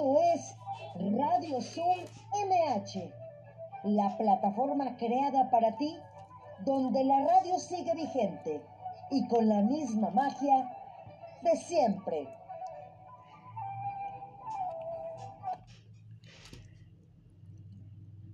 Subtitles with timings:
[0.00, 3.12] Radio Zoom MH,
[3.84, 5.94] la plataforma creada para ti,
[6.64, 8.62] donde la radio sigue vigente
[9.10, 10.74] y con la misma magia
[11.42, 12.28] de siempre.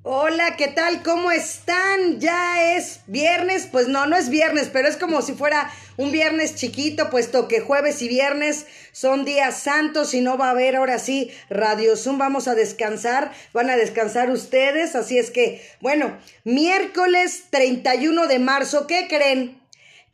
[0.04, 1.02] Hola, ¿qué tal?
[1.02, 2.20] ¿Cómo están?
[2.20, 6.54] Ya es viernes, pues no, no es viernes, pero es como si fuera un viernes
[6.54, 10.98] chiquito, puesto que jueves y viernes son días santos y no va a haber ahora
[10.98, 17.44] sí Radio Zoom, vamos a descansar, van a descansar ustedes, así es que, bueno, miércoles
[17.50, 19.60] 31 de marzo, ¿qué creen?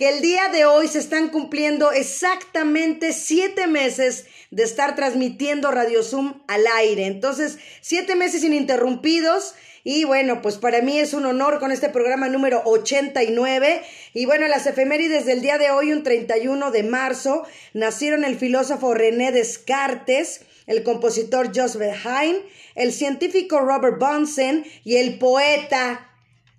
[0.02, 6.02] Que el día de hoy se están cumpliendo exactamente siete meses de estar transmitiendo Radio
[6.02, 7.06] Zoom al aire.
[7.06, 9.54] Entonces, siete meses ininterrumpidos.
[9.84, 13.80] Y bueno, pues para mí es un honor con este programa número 89.
[14.12, 18.94] Y bueno, las efemérides del día de hoy, un 31 de marzo, nacieron el filósofo
[18.94, 22.38] René Descartes, el compositor Joseph Haydn,
[22.74, 26.08] el científico Robert Bunsen y el poeta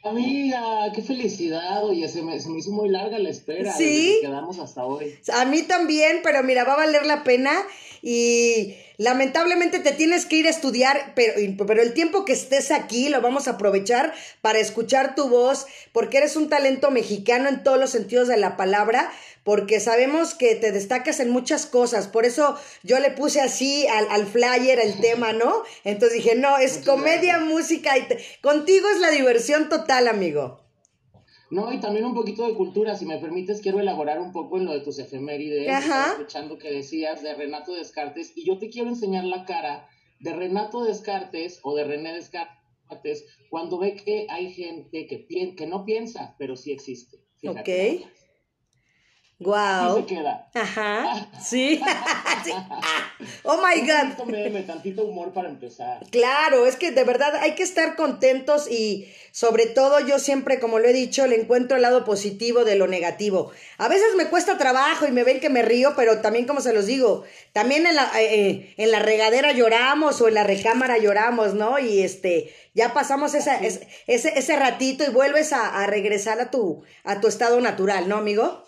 [0.04, 3.72] Amiga, qué felicidad, oye, se me, se me hizo muy larga la espera.
[3.72, 4.18] Sí.
[4.22, 5.16] quedamos hasta hoy.
[5.32, 7.52] A mí también, pero mira, va a valer la pena
[8.02, 11.34] y lamentablemente te tienes que ir a estudiar, pero,
[11.66, 16.18] pero el tiempo que estés aquí lo vamos a aprovechar para escuchar tu voz, porque
[16.18, 19.12] eres un talento mexicano en todos los sentidos de la palabra,
[19.44, 24.08] porque sabemos que te destacas en muchas cosas, por eso yo le puse así al,
[24.10, 25.64] al flyer el tema, ¿no?
[25.84, 28.08] Entonces dije, no, es comedia, música, y
[28.42, 30.61] contigo es la diversión total, amigo.
[31.52, 34.66] No, y también un poquito de cultura, si me permites, quiero elaborar un poco en
[34.66, 35.68] lo de tus efemérides,
[36.14, 39.90] escuchando que decías de Renato Descartes, y yo te quiero enseñar la cara
[40.22, 45.84] de Renato Descartes o de René Descartes cuando ve que hay gente que, que no
[45.84, 47.18] piensa, pero sí existe.
[47.46, 47.70] ok.
[49.42, 49.96] Wow.
[49.98, 50.48] se queda.
[50.54, 51.28] Ajá.
[51.44, 51.82] Sí.
[53.44, 54.26] Oh my God.
[54.28, 56.00] Meme, tantito humor para empezar.
[56.10, 60.80] Claro, es que de verdad hay que estar contentos y sobre todo yo siempre, como
[60.80, 63.52] lo he dicho, le encuentro el lado positivo de lo negativo.
[63.78, 66.74] A veces me cuesta trabajo y me ven que me río, pero también como se
[66.74, 67.24] los digo,
[67.54, 71.78] también en la, eh, eh, en la regadera lloramos o en la recámara lloramos, ¿no?
[71.80, 76.84] Y este, ya pasamos esa, ese, ese ratito y vuelves a, a regresar a tu,
[77.04, 78.64] a tu estado natural, ¿no, amigo?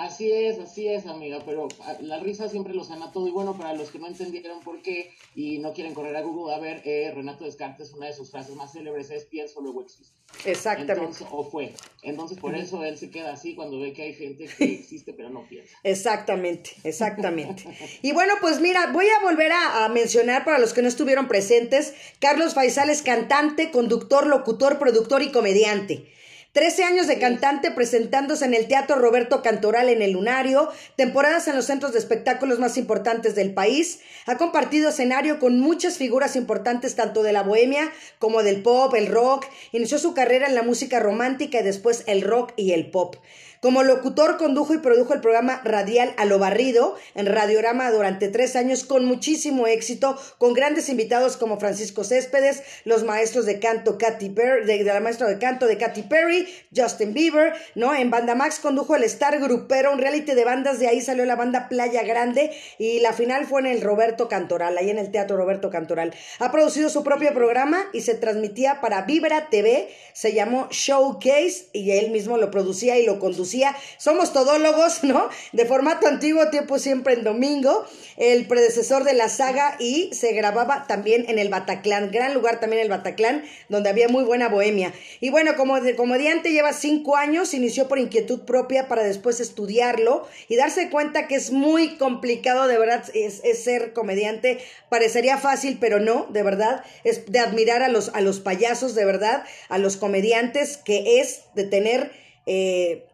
[0.00, 3.28] Así es, así es, amiga, pero ah, la risa siempre lo sana todo.
[3.28, 6.54] Y bueno, para los que no entendieron por qué y no quieren correr a Google,
[6.54, 10.16] a ver, eh, Renato Descartes, una de sus frases más célebres es pienso, luego existe.
[10.46, 11.26] Exactamente.
[11.30, 11.74] o fue.
[12.02, 15.28] Entonces, por eso él se queda así cuando ve que hay gente que existe pero
[15.28, 15.76] no piensa.
[15.84, 17.64] Exactamente, exactamente.
[18.02, 21.28] y bueno, pues mira, voy a volver a, a, mencionar para los que no estuvieron
[21.28, 26.10] presentes, Carlos Faisal es cantante, conductor, locutor, productor y comediante.
[26.52, 31.54] Trece años de cantante presentándose en el Teatro Roberto Cantoral en el Lunario, temporadas en
[31.54, 34.00] los centros de espectáculos más importantes del país.
[34.26, 39.06] Ha compartido escenario con muchas figuras importantes tanto de la bohemia como del pop, el
[39.06, 39.46] rock.
[39.70, 43.14] Inició su carrera en la música romántica y después el rock y el pop.
[43.60, 48.56] Como locutor, condujo y produjo el programa radial A lo Barrido en Radiorama durante tres
[48.56, 54.30] años con muchísimo éxito, con grandes invitados como Francisco Céspedes, los maestros de canto Katy
[54.30, 57.94] Perry, de, la maestra de canto de Katy Perry, Justin Bieber, ¿no?
[57.94, 61.36] En Banda Max condujo el Star Grupero, un reality de bandas, de ahí salió la
[61.36, 65.36] banda Playa Grande y la final fue en el Roberto Cantoral, ahí en el Teatro
[65.36, 66.14] Roberto Cantoral.
[66.38, 71.90] Ha producido su propio programa y se transmitía para Vibra TV, se llamó Showcase y
[71.90, 73.49] él mismo lo producía y lo conducía
[73.98, 75.28] somos todólogos, ¿no?
[75.52, 77.84] De formato antiguo, tiempo siempre en domingo,
[78.16, 82.82] el predecesor de la saga y se grababa también en el Bataclan, gran lugar también
[82.82, 84.92] el Bataclan, donde había muy buena bohemia.
[85.20, 90.26] Y bueno, como de comediante lleva cinco años, inició por inquietud propia para después estudiarlo
[90.48, 94.58] y darse cuenta que es muy complicado, de verdad, es, ser comediante.
[94.88, 99.04] Parecería fácil, pero no, de verdad, es de admirar a los, a los payasos, de
[99.04, 102.12] verdad, a los comediantes, que es de tener...
[102.46, 103.06] Eh,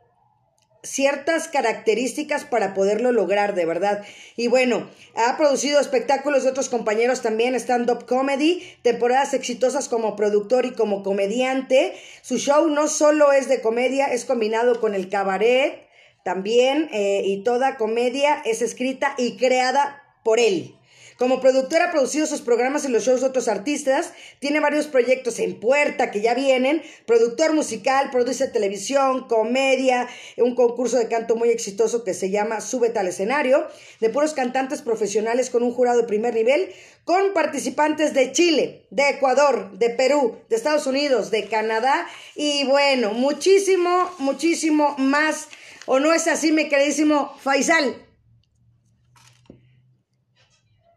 [0.87, 4.05] ciertas características para poderlo lograr, de verdad.
[4.37, 10.67] Y bueno, ha producido espectáculos de otros compañeros también, stand-up comedy, temporadas exitosas como productor
[10.67, 11.94] y como comediante.
[12.23, 15.87] Su show no solo es de comedia, es combinado con el cabaret
[16.25, 20.75] también, eh, y toda comedia es escrita y creada por él.
[21.19, 25.39] Como productora ha producido sus programas en los shows de otros artistas, tiene varios proyectos
[25.39, 31.49] en puerta que ya vienen, productor musical, produce televisión, comedia, un concurso de canto muy
[31.49, 33.67] exitoso que se llama Súbete al escenario,
[34.01, 36.69] de puros cantantes profesionales con un jurado de primer nivel,
[37.05, 43.15] con participantes de Chile, de Ecuador, de Perú, de Estados Unidos, de Canadá y bueno,
[43.15, 45.49] muchísimo, muchísimo más.
[45.87, 48.06] ¿O no es así, mi queridísimo Faisal?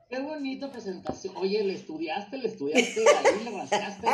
[0.09, 1.35] Qué bonita presentación.
[1.37, 4.07] Oye, le estudiaste, le estudiaste, ahí le rascaste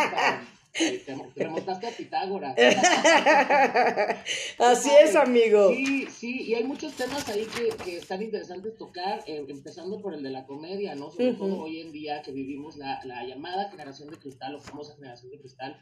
[0.78, 2.56] te, te remontaste a Pitágoras.
[4.60, 5.74] Así es, amigo.
[5.74, 10.14] Sí, sí, y hay muchos temas ahí que, que están interesantes tocar, eh, empezando por
[10.14, 11.10] el de la comedia, ¿no?
[11.12, 14.96] Sobre todo hoy en día que vivimos la, la llamada generación de cristal o famosa
[14.96, 15.78] generación de cristal,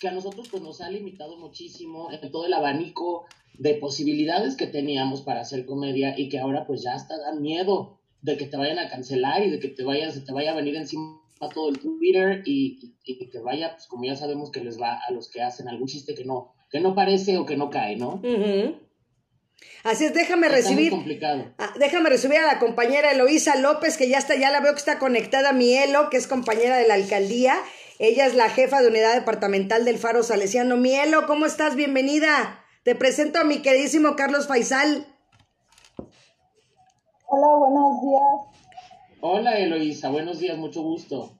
[0.00, 4.66] que a nosotros pues nos ha limitado muchísimo en todo el abanico de posibilidades que
[4.66, 8.56] teníamos para hacer comedia y que ahora pues ya hasta dan miedo de que te
[8.56, 11.20] vayan a cancelar y de que te vayas, te vaya a venir encima
[11.52, 15.12] todo el Twitter y, y, que vaya, pues como ya sabemos que les va a
[15.12, 18.22] los que hacen algún chiste que no, que no parece o que no cae, ¿no?
[19.82, 20.90] Así es, déjame recibir.
[20.90, 21.52] complicado.
[21.58, 24.78] Ah, déjame recibir a la compañera Eloísa López, que ya está, ya la veo que
[24.78, 27.56] está conectada a mi Elo, que es compañera de la alcaldía.
[27.98, 30.76] Ella es la jefa de unidad departamental del Faro Salesiano.
[30.76, 31.74] Mielo, ¿cómo estás?
[31.74, 32.64] Bienvenida.
[32.84, 35.11] Te presento a mi queridísimo Carlos Faisal.
[37.34, 38.40] Hola, buenos días.
[39.22, 41.30] Hola Eloisa, buenos días, mucho gusto.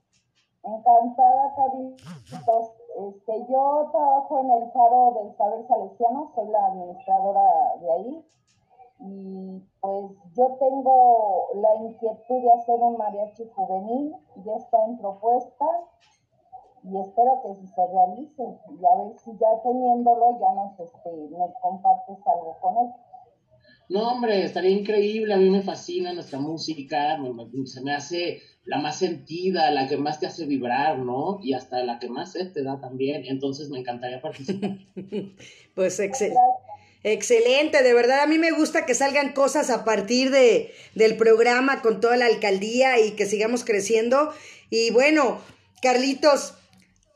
[0.65, 2.73] Encantada, Carlitos.
[2.97, 8.25] Este, yo trabajo en el Faro del Saber Salesiano, soy la administradora de ahí.
[9.01, 15.67] Y pues yo tengo la inquietud de hacer un mariachi juvenil, ya está en propuesta
[16.85, 21.53] y espero que se realice y a ver si ya teniéndolo ya nos, este, nos
[21.61, 22.95] compartes algo con él.
[23.93, 27.19] No, hombre, estaría increíble, a mí me fascina nuestra música,
[27.67, 31.41] se me hace la más sentida, la que más te hace vibrar, ¿no?
[31.43, 34.79] Y hasta la que más te da también, entonces me encantaría participar.
[35.75, 36.41] pues excelente.
[37.05, 41.83] Excelente, de verdad a mí me gusta que salgan cosas a partir de, del programa
[41.83, 44.33] con toda la alcaldía y que sigamos creciendo.
[44.71, 45.39] Y bueno,
[45.83, 46.55] Carlitos,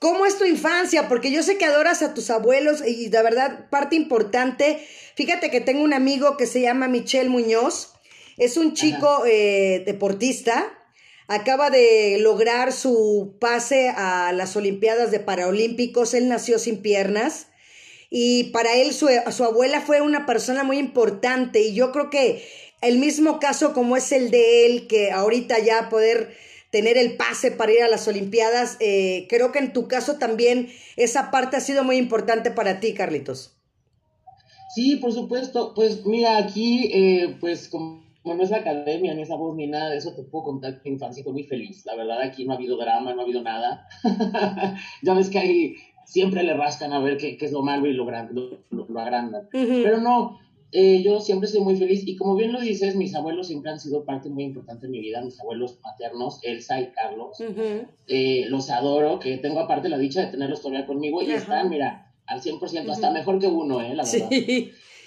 [0.00, 1.08] ¿cómo es tu infancia?
[1.08, 4.86] Porque yo sé que adoras a tus abuelos y de verdad parte importante
[5.16, 7.94] Fíjate que tengo un amigo que se llama Michelle Muñoz,
[8.36, 10.78] es un chico eh, deportista,
[11.26, 17.46] acaba de lograr su pase a las Olimpiadas de Paralímpicos, él nació sin piernas.
[18.10, 21.62] Y para él su, su abuela fue una persona muy importante.
[21.62, 22.46] Y yo creo que
[22.82, 26.36] el mismo caso como es el de él, que ahorita ya poder
[26.76, 30.68] tener el pase para ir a las Olimpiadas, eh, creo que en tu caso también
[30.96, 33.56] esa parte ha sido muy importante para ti, Carlitos.
[34.74, 35.72] Sí, por supuesto.
[35.74, 39.88] Pues mira, aquí, eh, pues como no es la academia, ni esa voz, ni nada
[39.88, 41.86] de eso, te puedo contar que mi infancia fue muy feliz.
[41.86, 43.88] La verdad, aquí no ha habido drama, no ha habido nada.
[45.02, 48.04] ya ves que ahí siempre le rascan a ver qué, es lo malo y lo,
[48.04, 49.48] lo, agrandan.
[49.50, 50.38] Pero no,
[50.72, 53.78] eh, yo siempre soy muy feliz y como bien lo dices, mis abuelos siempre han
[53.78, 57.38] sido parte muy importante de mi vida, mis abuelos maternos, Elsa y Carlos.
[58.08, 62.12] Eh, los adoro, que tengo aparte la dicha de tenerlos todavía conmigo y están, mira,
[62.26, 63.94] al 100%, hasta mejor que uno, ¿eh?
[63.94, 64.28] La verdad.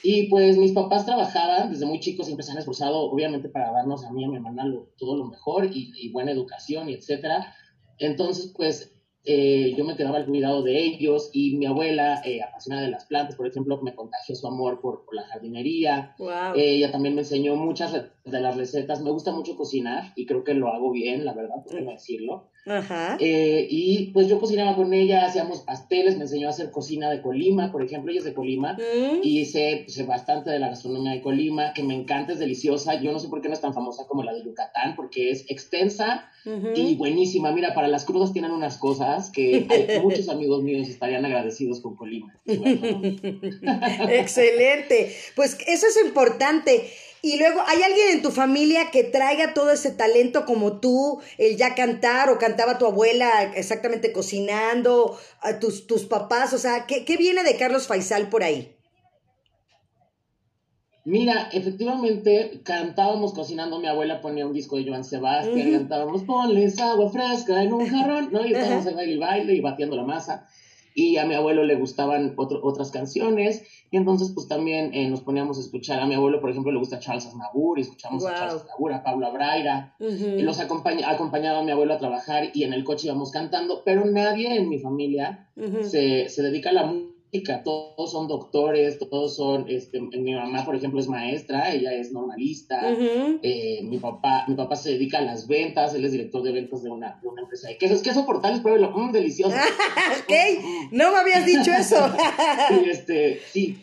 [0.01, 4.05] Y pues mis papás trabajaban desde muy chicos, siempre se han esforzado, obviamente, para darnos
[4.05, 4.63] a mí y a mi hermana
[4.97, 7.53] todo lo mejor y, y buena educación y etcétera.
[7.97, 8.93] Entonces, pues
[9.31, 13.05] eh, yo me quedaba al cuidado de ellos y mi abuela, eh, apasionada de las
[13.05, 16.15] plantas, por ejemplo, me contagió su amor por, la jardinería.
[16.55, 19.01] ella también me enseñó muchas de las recetas.
[19.01, 22.49] Me gusta mucho cocinar y creo que lo hago bien, la verdad, por no decirlo.
[22.69, 23.17] Ajá.
[23.19, 27.21] Eh, y pues yo cocinaba con ella, hacíamos pasteles, me enseñó a hacer cocina de
[27.21, 29.21] Colima, por ejemplo, ella es de Colima, mm.
[29.23, 33.01] y sé, sé, bastante de la gastronomía de Colima, que me encanta, es deliciosa.
[33.01, 35.45] Yo no sé por qué no es tan famosa como la de Yucatán, porque es
[35.49, 36.29] extensa
[36.75, 37.51] y buenísima.
[37.51, 42.33] Mira, para las crudas tienen unas cosas que muchos amigos míos estarían agradecidos con Colima.
[44.09, 45.15] Excelente.
[45.35, 46.89] Pues eso es importante.
[47.21, 51.57] Y luego, ¿hay alguien en tu familia que traiga todo ese talento como tú, el
[51.57, 56.53] ya cantar o cantaba tu abuela exactamente cocinando, a tus, tus papás?
[56.53, 58.75] O sea, ¿qué, ¿qué, viene de Carlos Faisal por ahí?
[61.03, 67.09] Mira, efectivamente, cantábamos cocinando, mi abuela ponía un disco de Joan Sebastián, cantábamos, ponles agua
[67.11, 68.45] fresca en un jarrón, ¿no?
[68.45, 70.47] Y estábamos en el baile y batiendo la masa
[70.93, 75.57] y a mi abuelo le gustaban otras canciones, y entonces pues también eh, nos poníamos
[75.57, 78.61] a escuchar, a mi abuelo por ejemplo le gusta Charles Aznavour, y escuchamos a Charles
[78.61, 82.83] Aznavour, a Pablo Abraira, y los acompañaba a mi abuelo a trabajar y en el
[82.83, 85.49] coche íbamos cantando, pero nadie en mi familia
[85.81, 87.18] se, se dedica a la música
[87.63, 92.81] todos son doctores, todos son, este, mi mamá, por ejemplo, es maestra, ella es normalista,
[93.43, 96.81] eh, mi papá, mi papá se dedica a las ventas, él es director de ventas
[96.81, 99.55] de una, de una empresa de quesos, queso portales, pruébelo, mmm, delicioso.
[100.23, 100.33] ok,
[100.91, 102.11] no me habías dicho eso.
[102.83, 103.77] y este, sí,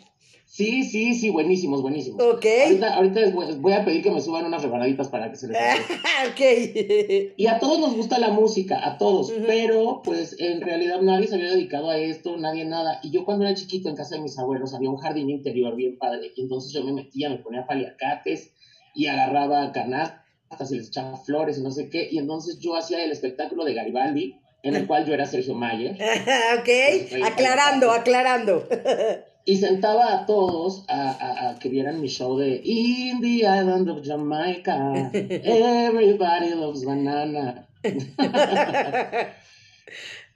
[0.57, 2.19] Sí, sí, sí, buenísimos, buenísimos.
[2.19, 2.43] Ok.
[2.65, 3.21] Ahorita, ahorita
[3.59, 5.55] voy a pedir que me suban unas rebanaditas para que se les
[6.31, 7.35] ok.
[7.37, 11.35] Y a todos nos gusta la música, a todos, pero pues en realidad nadie se
[11.35, 12.99] había dedicado a esto, nadie nada.
[13.03, 15.99] Y yo cuando era chiquito en casa de mis abuelos había un jardín interior bien
[15.99, 18.51] padre, y entonces yo me metía, me ponía paliacates
[18.95, 23.03] y agarraba canastas y les echaba flores y no sé qué, y entonces yo hacía
[23.03, 25.91] el espectáculo de Garibaldi, en el cual yo era Sergio Mayer.
[26.59, 28.67] ok, aclarando, aclarando.
[29.47, 35.09] y sentaba a todos a, que vieran mi show de In the Island of Jamaica,
[35.13, 37.65] everybody loves banana.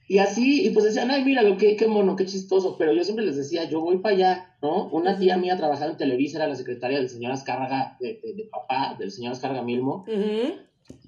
[0.08, 3.26] y así, y pues decían, ay, míralo, qué, qué mono, qué chistoso, pero yo siempre
[3.26, 4.88] les decía, yo voy para allá, ¿no?
[4.92, 9.12] Una tía mía trabajaba en Televisa, era la secretaria del señor Azcárraga, de, papá, del
[9.12, 10.06] señor Azcárraga Milmo,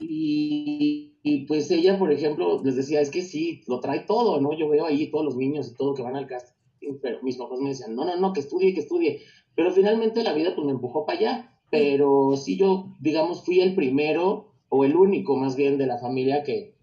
[0.01, 4.51] y, y, pues ella, por ejemplo, les decía, es que sí, lo trae todo, ¿no?
[4.51, 6.62] Yo veo ahí todos los niños y todo que van al casting
[7.01, 9.21] pero mis papás me decían, no, no, no, que estudie, que estudie.
[9.55, 11.59] Pero finalmente la vida pues me empujó para allá.
[11.69, 16.43] Pero sí yo, digamos, fui el primero o el único más bien de la familia
[16.43, 16.75] que,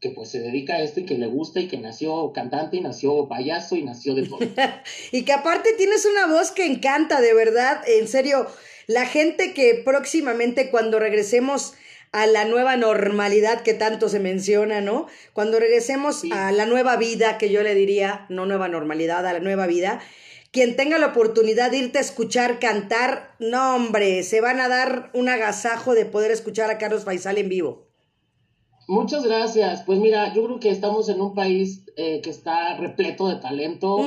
[0.00, 2.80] que pues se dedica a esto y que le gusta y que nació cantante y
[2.80, 4.38] nació payaso y nació de todo.
[5.12, 8.46] y que aparte tienes una voz que encanta, de verdad, en serio,
[8.86, 11.74] la gente que próximamente cuando regresemos
[12.12, 15.06] a la nueva normalidad que tanto se menciona, ¿no?
[15.32, 19.40] Cuando regresemos a la nueva vida, que yo le diría, no nueva normalidad, a la
[19.40, 20.00] nueva vida,
[20.50, 25.10] quien tenga la oportunidad de irte a escuchar cantar, no hombre, se van a dar
[25.14, 27.86] un agasajo de poder escuchar a Carlos Faisal en vivo.
[28.88, 29.82] Muchas gracias.
[29.82, 33.98] Pues mira, yo creo que estamos en un país eh, que está repleto de talento.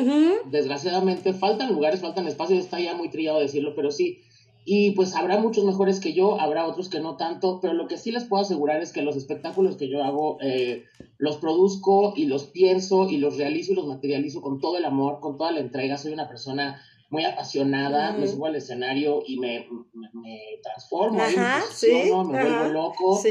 [0.52, 4.22] Desgraciadamente faltan lugares, faltan espacios, está ya muy trillado decirlo, pero sí,
[4.66, 7.98] y pues habrá muchos mejores que yo, habrá otros que no tanto, pero lo que
[7.98, 10.86] sí les puedo asegurar es que los espectáculos que yo hago eh,
[11.18, 15.20] los produzco y los pienso y los realizo y los materializo con todo el amor,
[15.20, 15.98] con toda la entrega.
[15.98, 19.68] Soy una persona muy apasionada, me subo al escenario y me,
[20.14, 23.22] me, transformo, me, vuelvo loco.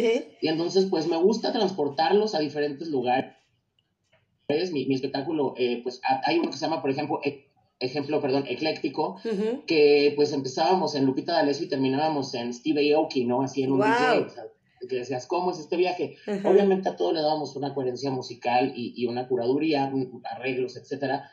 [0.40, 3.34] Y entonces pues me gusta transportarlos a diferentes lugares.
[4.70, 7.20] Mi, mi espectáculo, eh, pues hay uno que se llama, por ejemplo,
[7.78, 9.20] ejemplo, perdón, ecléctico,
[9.66, 13.42] que pues empezábamos en Lupita D'Alessio y terminábamos en Steve Aoki, ¿no?
[13.42, 14.26] Así en un DJ,
[14.88, 16.16] que decías, ¿cómo es este viaje?
[16.44, 19.92] Obviamente a todo le dábamos una coherencia musical y, una curaduría,
[20.24, 21.30] arreglos, etcétera,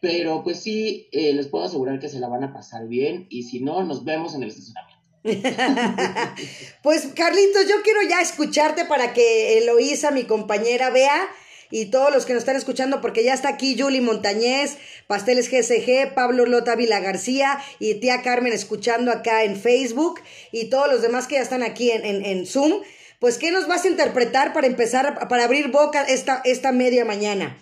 [0.00, 3.44] pero pues sí, eh, les puedo asegurar que se la van a pasar bien y
[3.44, 4.94] si no, nos vemos en el estacionamiento.
[6.82, 11.26] pues Carlitos, yo quiero ya escucharte para que Eloísa, mi compañera, vea
[11.70, 16.14] y todos los que nos están escuchando, porque ya está aquí Julie Montañez, Pasteles GSG,
[16.14, 20.20] Pablo Lota Vila García y tía Carmen escuchando acá en Facebook
[20.52, 22.82] y todos los demás que ya están aquí en, en, Zoom.
[23.18, 27.56] Pues, ¿qué nos vas a interpretar para empezar, para abrir boca esta, esta media mañana?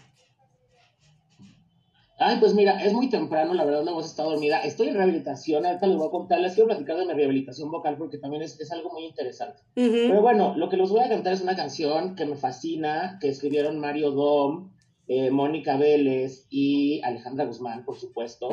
[2.24, 4.60] Ay, pues mira, es muy temprano, la verdad, la voz está dormida.
[4.60, 7.96] Estoy en rehabilitación, ahorita les voy a contar, les quiero platicar de mi rehabilitación vocal
[7.96, 9.62] porque también es, algo muy interesante.
[9.74, 13.28] Pero bueno, lo que les voy a cantar es una canción que me fascina, que
[13.28, 14.70] escribieron Mario Dom,
[15.08, 18.48] eh, Mónica Vélez y Alejandra Guzmán, por supuesto,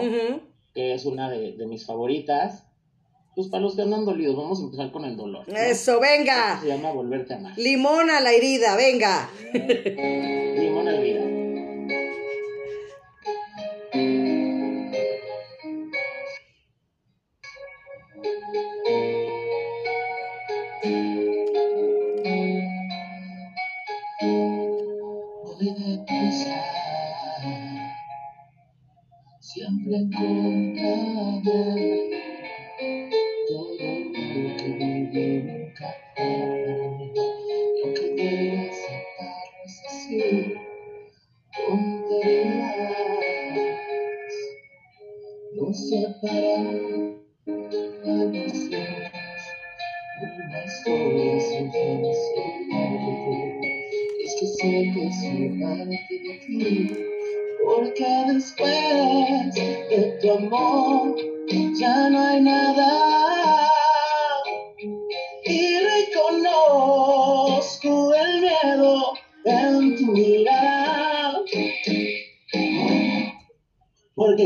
[0.74, 2.66] que es una de, mis favoritas.
[3.36, 5.46] Pues para los que andan dolidos, vamos a empezar con el dolor.
[5.48, 6.60] Eso, venga.
[6.60, 7.58] se llama Volverte a amar.
[7.58, 9.30] Limón a la herida, venga.
[9.54, 11.29] Limón a la herida.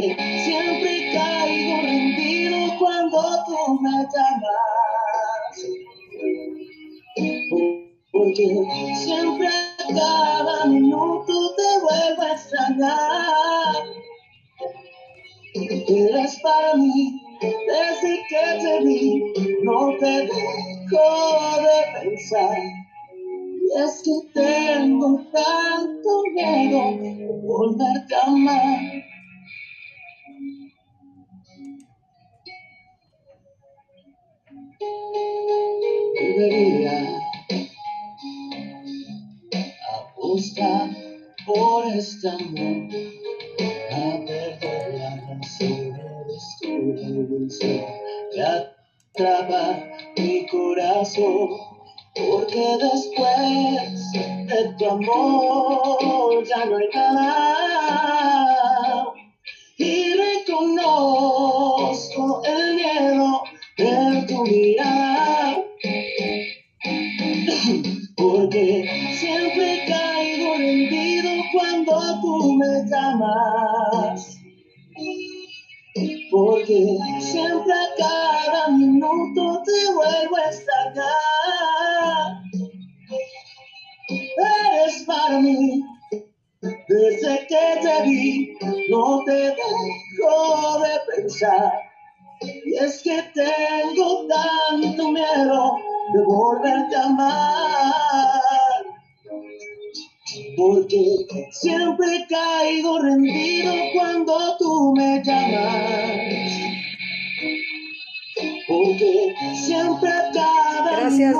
[0.02, 0.43] Thank.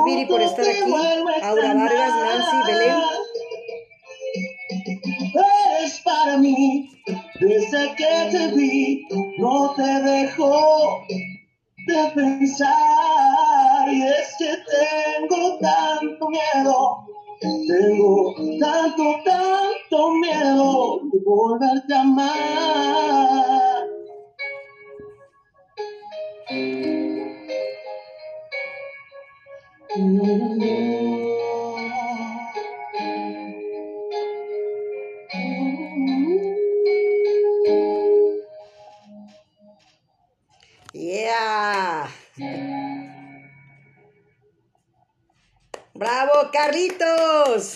[0.04, 0.92] Viri por estar aquí.
[1.42, 2.96] Aura Vargas, Nancy, Belén.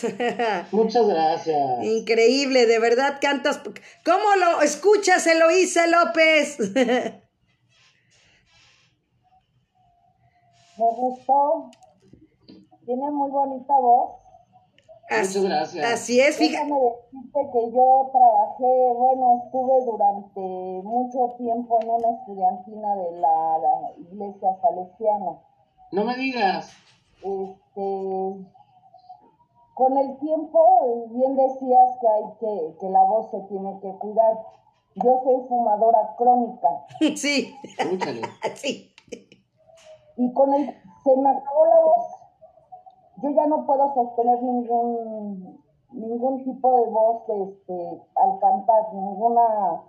[0.73, 1.85] Muchas gracias.
[1.85, 3.61] Increíble, de verdad cantas.
[4.05, 6.59] ¿Cómo lo escuchas, Eloísa López?
[10.79, 11.71] Me gustó.
[12.87, 14.19] Tiene muy bonita voz.
[15.11, 15.93] Muchas gracias.
[15.93, 16.67] Así es, fíjate.
[16.67, 20.41] Déjame decirte que yo trabajé, bueno, estuve durante
[20.87, 25.41] mucho tiempo en una estudiantina de la, la iglesia salesiana.
[25.93, 26.73] No me digas.
[27.23, 28.47] Este,
[29.79, 34.37] con el tiempo, bien decías que hay que, que la voz se tiene que cuidar.
[34.97, 36.69] Yo soy fumadora crónica.
[37.17, 37.55] Sí.
[38.57, 38.93] sí.
[40.17, 40.67] Y con el,
[41.05, 42.07] se me acabó la voz.
[43.23, 45.63] Yo ya no puedo sostener ningún,
[45.93, 49.85] ningún tipo de voz este, al cantar, ninguna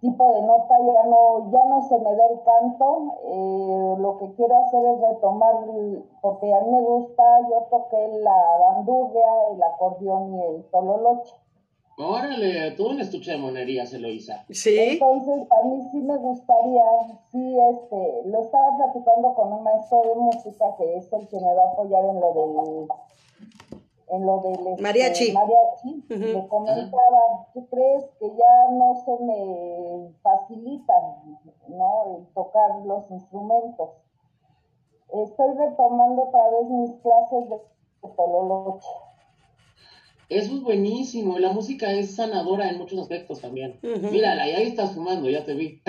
[0.00, 3.14] tipo de nota, ya no, ya no se me da el canto.
[3.24, 5.54] Eh, lo que quiero hacer es retomar,
[6.20, 11.34] porque a mí me gusta, yo toqué la bandurria, el acordeón y el tololoche.
[12.00, 14.44] Órale, tú un estuche de monerías, Eloisa.
[14.50, 14.78] Sí.
[14.78, 16.82] Entonces, a mí sí me gustaría,
[17.32, 21.52] sí, este, lo estaba platicando con un maestro de música que es el que me
[21.52, 22.88] va a apoyar en lo del
[24.10, 28.04] en lo del este, mariachi, mariachi me comentaba, ¿qué crees?
[28.18, 30.94] Que ya no se me facilita,
[31.68, 32.16] ¿no?
[32.16, 33.90] El tocar los instrumentos.
[35.12, 37.56] Estoy retomando otra vez mis clases de
[38.16, 38.88] tololoche.
[40.28, 43.78] Eso es buenísimo, la música es sanadora en muchos aspectos también.
[43.82, 45.80] Mírala, ahí estás fumando, ya te vi.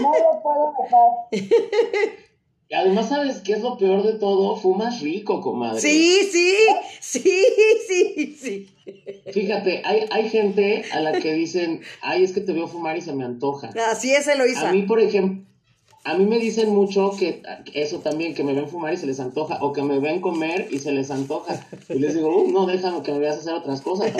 [0.00, 1.10] no lo puedo dejar.
[2.70, 4.54] Y además, ¿sabes qué es lo peor de todo?
[4.54, 5.80] Fumas rico, comadre.
[5.80, 6.54] Sí, sí,
[7.00, 7.44] sí,
[7.88, 8.68] sí, sí.
[9.32, 13.00] Fíjate, hay, hay gente a la que dicen, ay, es que te veo fumar y
[13.00, 13.72] se me antoja.
[13.90, 14.68] Así es, Eloisa.
[14.68, 15.44] A mí, por ejemplo,
[16.04, 17.42] a mí me dicen mucho que
[17.74, 20.68] eso también, que me ven fumar y se les antoja, o que me ven comer
[20.70, 21.66] y se les antoja.
[21.88, 24.12] Y les digo, uh, no, déjame que me veas hacer otras cosas.
[24.12, 24.18] sí,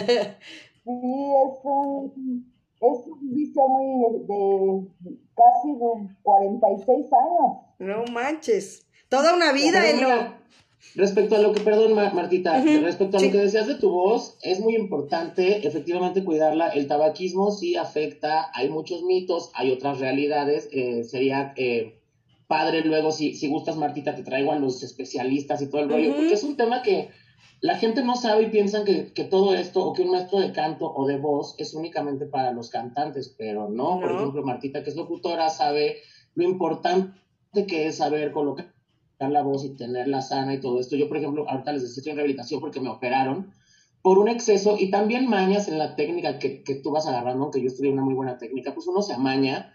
[0.00, 4.88] es un es un vicio muy de
[5.34, 7.58] casi de 46 años.
[7.78, 8.86] No manches.
[9.08, 10.38] Toda una vida, Elo.
[10.94, 14.60] Respecto a lo que, perdón, Martita, respecto a lo que decías de tu voz, es
[14.60, 16.68] muy importante efectivamente cuidarla.
[16.68, 20.68] El tabaquismo sí afecta, hay muchos mitos, hay otras realidades.
[20.72, 22.00] Eh, sería eh,
[22.46, 26.14] padre luego, si, si gustas, Martita, te traigo a los especialistas y todo el rollo,
[26.14, 27.10] porque es un tema que
[27.60, 30.92] la gente no sabe y piensan que, todo esto o que un maestro de canto
[30.94, 33.98] o de voz es únicamente para los cantantes, pero no.
[34.00, 35.96] Por ejemplo, Martita, que es locutora, sabe
[36.34, 37.18] lo importante
[37.66, 38.72] que es saber colocar
[39.18, 40.94] la voz y tenerla sana y todo esto.
[40.94, 43.52] Yo, por ejemplo, ahorita les decía estoy en rehabilitación porque me operaron
[44.02, 47.66] por un exceso y también mañas en la técnica que, tú vas agarrando, aunque yo
[47.66, 49.74] estudié una muy buena técnica, pues uno se amaña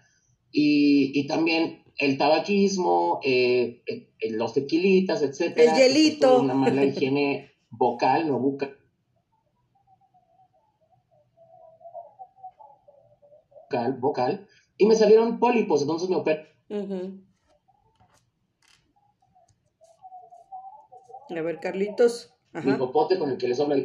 [0.50, 5.76] y, también el tabaquismo, eh, eh, los tequilitas, etcétera.
[5.76, 6.40] El hielito.
[6.40, 8.76] Una mala higiene vocal, no bucal.
[13.50, 16.54] Vocal, vocal, y me salieron pólipos, entonces me operé.
[21.30, 22.30] A ver, Carlitos.
[22.52, 23.76] Mi popote con el que les habla.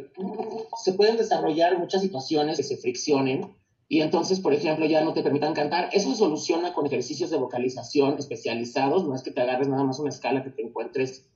[0.76, 3.56] Se pueden desarrollar muchas situaciones que se friccionen
[3.88, 5.88] y entonces, por ejemplo, ya no te permitan cantar.
[5.92, 9.04] Eso se soluciona con ejercicios de vocalización especializados.
[9.04, 11.28] No es que te agarres nada más una escala que te encuentres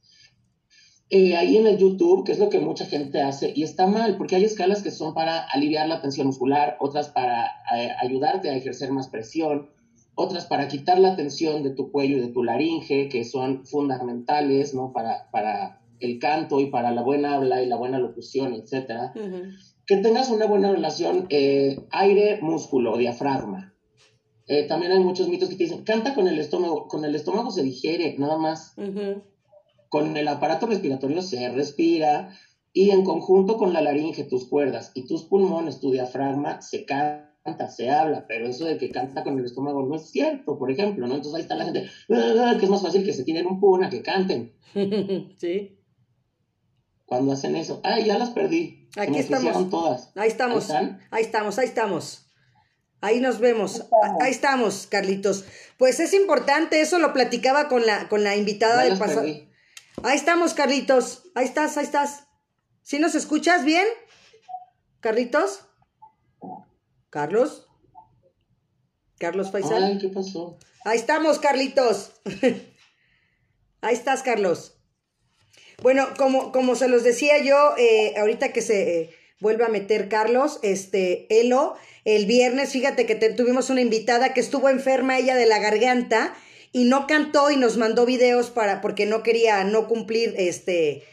[1.17, 4.17] eh, ahí en el YouTube, que es lo que mucha gente hace, y está mal,
[4.17, 8.57] porque hay escalas que son para aliviar la tensión muscular, otras para eh, ayudarte a
[8.57, 9.71] ejercer más presión,
[10.17, 14.75] otras para quitar la tensión de tu cuello y de tu laringe, que son fundamentales,
[14.75, 14.93] ¿no?
[14.93, 19.13] Para, para el canto y para la buena habla y la buena locución, etcétera.
[19.87, 23.73] Que tengas una buena relación eh, aire-músculo, diafragma.
[24.67, 27.63] también hay muchos mitos que te dicen, canta con el estómago, con el estómago se
[27.63, 28.75] digiere, nada más.
[29.89, 32.37] Con el aparato respiratorio se respira
[32.73, 37.71] y en conjunto con la laringe, tus cuerdas y tus pulmones, tu diafragma, se canta,
[37.71, 41.07] se habla, pero eso de que canta con el estómago no es cierto, por ejemplo,
[41.07, 41.15] ¿no?
[41.15, 43.89] Entonces ahí está la gente, ah, que es más fácil que se tiren un puna,
[43.89, 44.53] que canten.
[45.39, 45.79] Sí.
[47.07, 48.89] Cuando hacen eso, ay, ya las perdí.
[48.97, 49.71] Aquí estamos.
[49.71, 50.11] todas.
[50.17, 50.71] Ahí estamos.
[50.71, 52.27] Ahí, estamos, ahí estamos.
[53.01, 53.85] Ahí nos vemos.
[54.21, 55.45] Ahí estamos, Carlitos.
[55.77, 59.27] Pues es importante, eso lo platicaba con la, con la invitada del pasado.
[60.03, 61.31] Ahí estamos, Carlitos.
[61.35, 62.27] Ahí estás, ahí estás.
[62.83, 63.87] ¿Sí nos escuchas bien?
[65.01, 65.67] Carlitos.
[67.11, 67.69] Carlos.
[69.19, 69.85] Carlos Faisal.
[69.85, 70.59] Ay, ¿qué pasó?
[70.85, 72.13] Ahí estamos, Carlitos.
[73.81, 74.79] ahí estás, Carlos.
[75.83, 80.09] Bueno, como, como se los decía yo, eh, ahorita que se eh, vuelve a meter
[80.09, 85.47] Carlos, este, Elo, el viernes, fíjate que tuvimos una invitada que estuvo enferma ella de
[85.47, 86.35] la garganta
[86.75, 91.05] y no cantó y nos mandó videos para, porque no quería no cumplir este,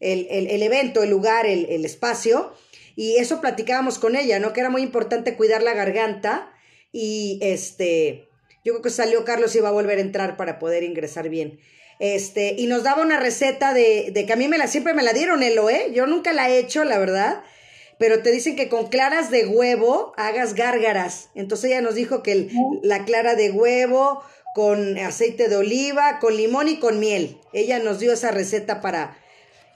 [0.00, 2.54] el, el, evento, el lugar, el, el, espacio.
[2.96, 4.54] Y eso platicábamos con ella, ¿no?
[4.54, 6.50] Que era muy importante cuidar la garganta.
[6.90, 8.30] Y este,
[8.64, 11.60] yo creo que salió Carlos y va a volver a entrar para poder ingresar bien.
[11.98, 15.02] Este, y nos daba una receta de, de que a mí me la, siempre me
[15.02, 15.90] la dieron, Elo, ¿eh?
[15.92, 17.42] Yo nunca la he hecho, la verdad
[18.00, 21.28] pero te dicen que con claras de huevo hagas gárgaras.
[21.34, 22.48] Entonces ella nos dijo que
[22.82, 24.22] la clara de huevo
[24.54, 27.40] con aceite de oliva, con limón y con miel.
[27.52, 29.16] Ella nos dio esa receta para...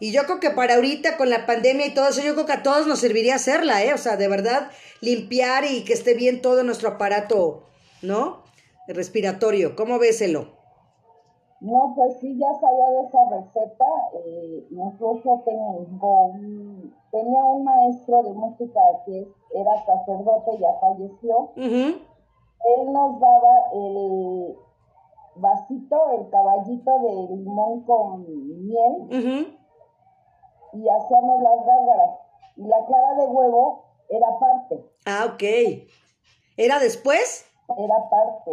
[0.00, 2.52] Y yo creo que para ahorita con la pandemia y todo eso, yo creo que
[2.52, 3.94] a todos nos serviría hacerla, ¿eh?
[3.94, 7.62] O sea, de verdad, limpiar y que esté bien todo nuestro aparato,
[8.02, 8.42] ¿no?
[8.88, 9.76] Respiratorio.
[9.76, 10.54] ¿Cómo véselo?
[11.60, 13.84] No, pues sí, ya sabía de esa receta.
[14.26, 21.52] Eh, incluso tengo un, tenía un maestro de música que era sacerdote, ya falleció.
[21.56, 24.56] Él nos daba el
[25.36, 28.26] vasito, el caballito de limón con
[28.66, 29.56] miel
[30.74, 32.18] y hacíamos las gárgaras.
[32.56, 34.84] Y la clara de huevo era parte.
[35.06, 35.42] Ah, ok.
[36.56, 37.46] ¿Era después?
[37.76, 38.50] Era parte.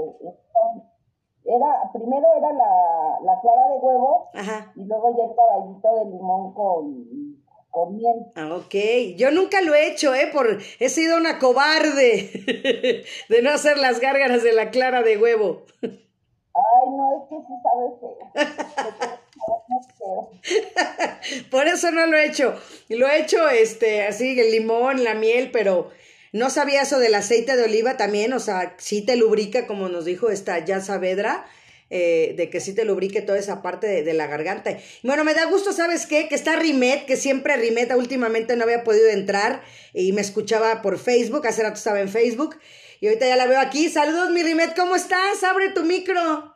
[1.44, 4.30] Era, primero era la, la clara de huevo
[4.76, 8.32] y luego ya el caballito de limón con, con miel.
[8.36, 9.15] Ah, ok.
[9.17, 10.30] Yo nunca lo he hecho, ¿eh?
[10.32, 15.63] Por, he sido una cobarde de no hacer las gárgaras de la clara de huevo.
[16.54, 17.94] Ay, no, es que sí sabes
[21.50, 22.56] Por eso no lo he hecho.
[22.90, 25.92] Lo he hecho, este, así, el limón, la miel, pero
[26.34, 30.06] no sabía eso del aceite de oliva también, o sea, sí te lubrica, como nos
[30.06, 31.46] dijo esta ya Saavedra,
[31.90, 34.78] eh, de que sí te lubrique toda esa parte de, la garganta.
[35.04, 36.30] Bueno, me da gusto, ¿sabes qué?
[36.30, 39.62] Que está Rimet, que siempre Rimet últimamente no había podido entrar
[39.94, 42.58] y me escuchaba por Facebook, hace rato estaba en Facebook
[43.02, 43.90] y ahorita ya la veo aquí.
[43.90, 45.44] Saludos, mi Rimet, ¿cómo estás?
[45.44, 46.54] Abre tu micro.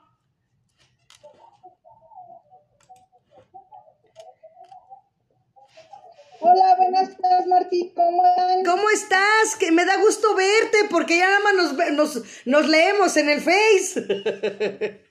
[6.40, 7.92] Hola, buenas tardes, Martín.
[7.96, 8.64] ¿Cómo estás?
[8.64, 9.56] ¿Cómo estás?
[9.60, 11.56] Que me da gusto verte porque ya nada más
[11.92, 14.02] nos, nos, leemos en el Face.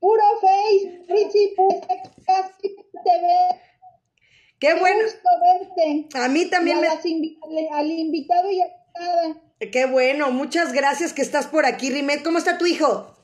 [0.00, 1.76] Puro Face, Richie, pues
[2.26, 3.60] casi te ve.
[4.58, 5.04] Qué bueno.
[5.04, 6.08] gusto verte.
[6.14, 6.88] A mí también me...
[6.88, 8.81] al invitado y a.
[9.72, 12.22] Qué bueno, muchas gracias que estás por aquí, Rimet.
[12.22, 13.16] ¿Cómo está tu hijo?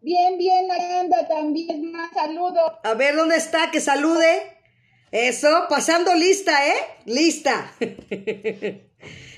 [0.00, 2.80] Bien, bien, anda también, más saludo.
[2.82, 3.70] A ver, ¿dónde está?
[3.70, 4.42] Que salude.
[5.12, 6.74] Eso, pasando lista, ¿eh?
[7.04, 7.72] Lista.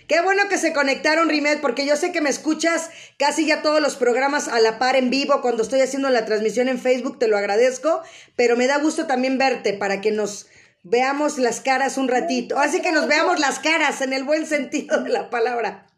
[0.07, 3.81] Qué bueno que se conectaron, Rimet, porque yo sé que me escuchas casi ya todos
[3.81, 7.27] los programas a la par en vivo cuando estoy haciendo la transmisión en Facebook, te
[7.27, 8.03] lo agradezco,
[8.37, 10.47] pero me da gusto también verte para que nos
[10.85, 12.59] veamos las caras un ratito.
[12.59, 15.89] Así que nos veamos las caras en el buen sentido de la palabra.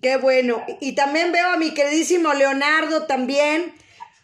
[0.00, 0.62] Qué bueno.
[0.80, 3.74] Y también veo a mi queridísimo Leonardo también.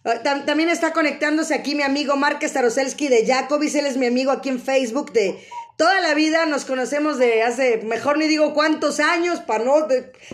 [0.05, 3.75] Ah, también está conectándose aquí mi amigo Márquez Staroselski de Jacobis.
[3.75, 5.39] Él es mi amigo aquí en Facebook de
[5.77, 6.47] toda la vida.
[6.47, 9.87] Nos conocemos de hace, mejor ni digo cuántos años para no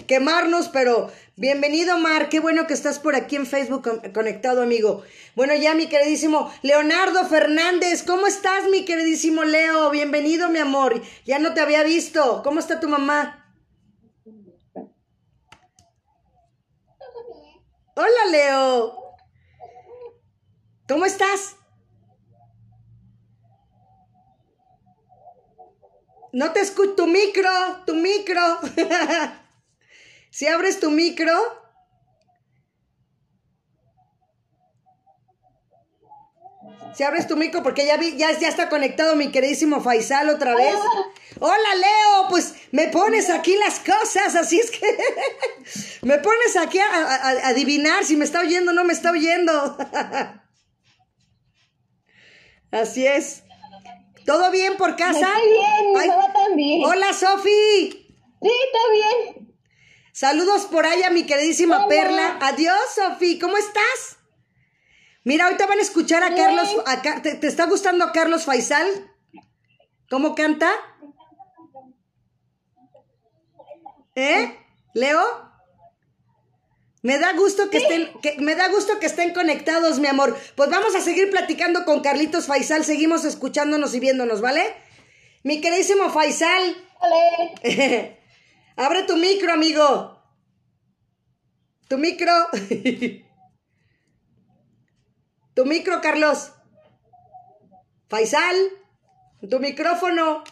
[0.06, 2.28] quemarnos, pero Bienvenido, Mar.
[2.28, 5.02] Qué bueno que estás por aquí en Facebook conectado, amigo.
[5.34, 9.88] Bueno, ya mi queridísimo Leonardo Fernández, ¿cómo estás, mi queridísimo Leo?
[9.88, 11.00] Bienvenido, mi amor.
[11.24, 12.42] Ya no te había visto.
[12.44, 13.54] ¿Cómo está tu mamá?
[17.96, 18.98] Hola, Leo.
[20.86, 21.56] ¿Cómo estás?
[26.32, 26.94] No te escucho.
[26.94, 27.50] Tu micro,
[27.86, 28.60] tu micro.
[30.32, 31.32] Si abres tu micro.
[36.94, 40.54] Si abres tu micro, porque ya vi, ya, ya está conectado mi queridísimo Faisal otra
[40.54, 40.74] vez.
[41.40, 44.86] Hola Leo, pues me pones aquí las cosas, así es que
[46.02, 49.78] me pones aquí a, adivinar si me está oyendo o no me está oyendo.
[52.72, 53.44] así es.
[54.30, 55.26] ¿Todo bien por casa?
[55.26, 57.90] Estoy bien, Hola Sofi.
[58.40, 59.56] Sí, todo bien.
[60.12, 62.38] Saludos por allá, mi queridísima Perla.
[62.40, 63.40] Adiós, Sofi.
[63.40, 64.18] ¿Cómo estás?
[65.24, 66.68] Mira, ahorita van a escuchar a Carlos.
[67.24, 68.86] ¿te, está gustando a Carlos Faisal?
[70.08, 70.70] ¿Cómo canta?
[74.14, 74.56] ¿Eh?
[74.94, 75.49] ¿Leo?
[77.02, 80.36] Me da gusto que estén, que, me da gusto que estén conectados, mi amor.
[80.54, 84.74] Pues vamos a seguir platicando con Carlitos Faisal, seguimos escuchándonos y viéndonos, ¿vale?
[85.42, 86.76] Mi queridísimo Faisal.
[87.00, 88.18] Vale.
[88.76, 90.22] Abre tu micro, amigo.
[91.88, 92.32] Tu micro.
[95.54, 96.52] tu micro, Carlos.
[98.08, 98.56] Faisal.
[99.48, 100.44] Tu micrófono.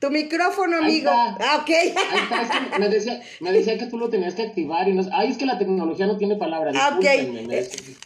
[0.00, 1.10] Tu micrófono, amigo.
[1.12, 2.78] Ah, ok.
[2.78, 5.02] me, decía, me, decía, que tú lo tenías que activar y no.
[5.12, 6.72] Ay, es que la tecnología no tiene palabra.
[6.74, 7.04] Ah, ok.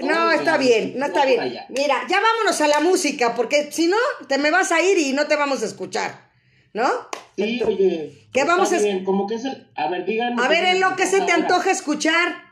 [0.03, 1.57] no, está bien, no está bien.
[1.69, 5.13] Mira, ya vámonos a la música, porque si no, te me vas a ir y
[5.13, 6.33] no te vamos a escuchar.
[6.73, 6.89] ¿No?
[7.37, 8.29] Sí, oye.
[8.33, 10.43] ¿Qué vamos a bien, como que es el, A ver, díganme.
[10.43, 12.43] A ver, en lo que se te antoja escuchar.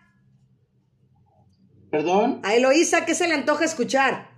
[1.91, 2.41] ¿Perdón?
[2.45, 4.32] A Eloísa, ¿qué se le antoja escuchar?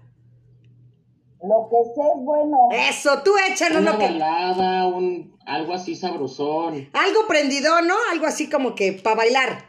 [1.47, 2.59] Lo que sé es bueno.
[2.73, 4.05] Eso, tú échanos Una lo que.
[4.05, 6.89] balada, un, algo así sabrosón.
[6.93, 7.95] Algo prendido, ¿no?
[8.13, 9.65] Algo así como que para bailar.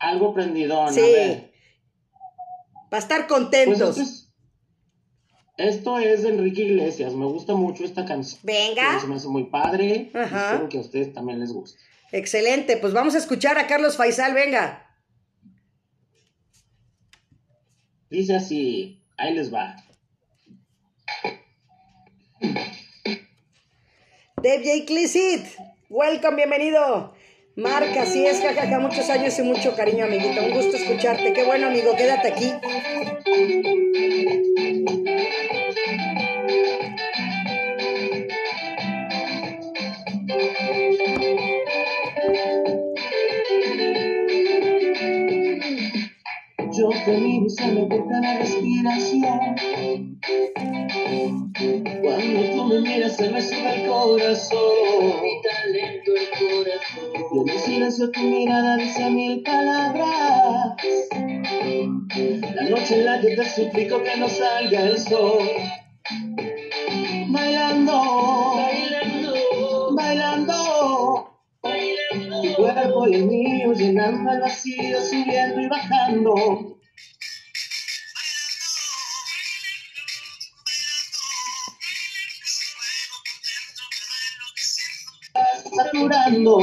[0.00, 0.92] Algo prendidón.
[0.94, 1.00] Sí.
[1.00, 1.52] A ver.
[2.90, 3.98] Para estar Pues contentos.
[3.98, 4.32] esto es,
[5.58, 7.12] esto es de Enrique Iglesias.
[7.14, 8.40] Me gusta mucho esta canción.
[8.44, 8.98] Venga.
[9.00, 10.10] Se me hace muy padre.
[10.14, 10.52] y Ajá.
[10.52, 11.78] Espero que a ustedes también les guste.
[12.12, 14.82] Excelente, pues vamos a escuchar a Carlos Faisal, venga.
[18.08, 19.74] Dice así, ahí les va.
[24.46, 24.86] Dave J.
[24.86, 25.44] Clissit,
[25.90, 27.12] welcome, bienvenido.
[27.56, 30.40] Marca, así es, jajaja, muchos años y mucho cariño, amiguito.
[30.40, 31.32] Un gusto escucharte.
[31.32, 32.52] Qué bueno, amigo, quédate aquí.
[46.72, 47.16] Yo te
[47.64, 49.54] me corta la respiración.
[52.02, 54.58] Cuando tú me miras se me sube el corazón.
[57.32, 60.76] Y en el silencio tu mirada dice mil palabras.
[62.54, 65.48] La noche en la que te suplico que no salga el sol.
[67.28, 71.40] Bailando, bailando, bailando.
[72.42, 76.75] Tu cuerpo y el mío llenando el vacío, subiendo y bajando.
[85.76, 86.56] Saturando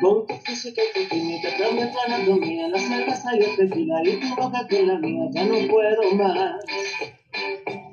[0.00, 4.20] con tu física y tu química, cambia tu anatomía, la cerveza y el tequila y
[4.20, 6.54] tu boca con la mía, ya no puedo más,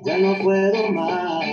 [0.04, 1.46] ya no puedo más.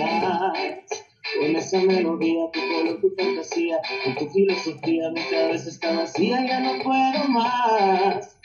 [1.38, 6.60] Con esa melodía, tu color, tu fantasía, con tu filosofía, mi cabeza está vacía, ya
[6.60, 8.36] no puedo más,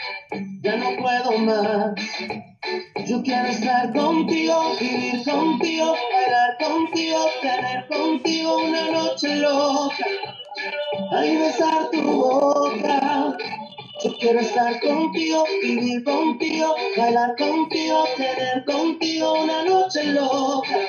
[0.62, 1.93] ya no puedo más.
[3.07, 10.05] Yo quiero estar contigo, vivir contigo, bailar contigo, tener contigo una noche loca,
[11.11, 13.38] ay besar tu boca.
[14.03, 20.79] Yo quiero estar contigo, vivir contigo, bailar contigo, tener contigo una noche loca,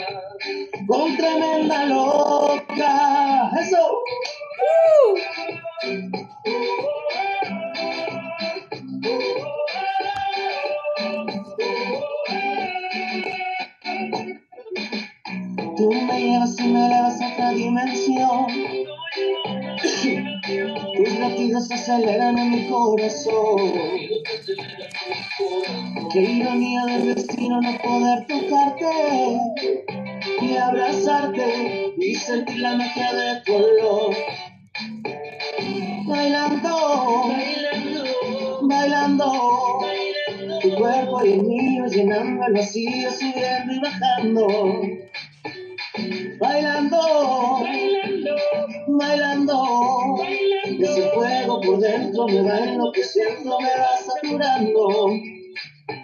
[0.86, 3.50] con tremenda loca.
[3.60, 4.00] Eso.
[6.44, 6.95] Tú
[21.56, 23.72] Latidos aceleran en mi corazón.
[26.12, 29.38] Qué ironía del destino no poder tocarte
[30.42, 34.14] y abrazarte y sentir la magia de tu olor.
[36.06, 37.24] Bailando,
[38.60, 39.32] bailando,
[40.60, 45.05] tu cuerpo y el mío llenando el vacío, subiendo y bajando.
[52.16, 54.88] Dentro me va enloqueciendo, me va saturando.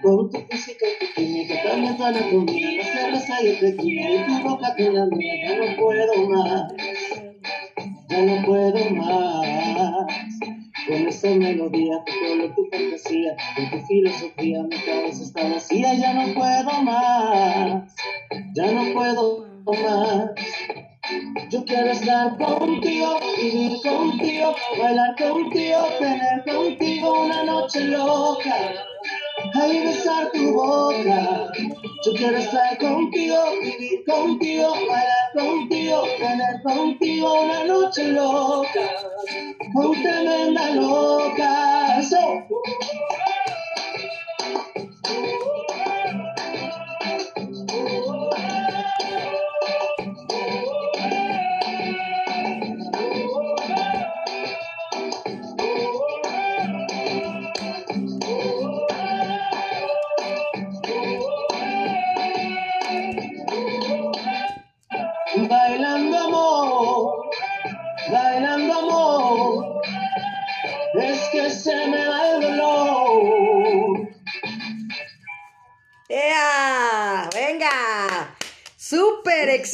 [0.03, 4.27] Con tu física y tu química, cambia tu anatomía, la cerveza y el tequila, y
[4.27, 6.72] tu boca con la mía, ya no puedo más,
[8.09, 10.07] ya no puedo más.
[10.86, 16.12] Con esa melodía, tu color, tu fantasía, con tu filosofía, mi cabeza está vacía, ya
[16.12, 17.82] no puedo más,
[18.54, 20.28] ya no puedo más.
[21.50, 28.74] Yo quiero estar contigo, vivir contigo, bailar contigo, tener contigo una noche loca.
[29.54, 31.52] Ay, besar tu boca.
[32.04, 38.80] Yo quiero estar contigo, vivir contigo, bailar contigo, tener contigo una noche loca.
[39.74, 41.98] Con tremenda loca.
[41.98, 42.18] Eso.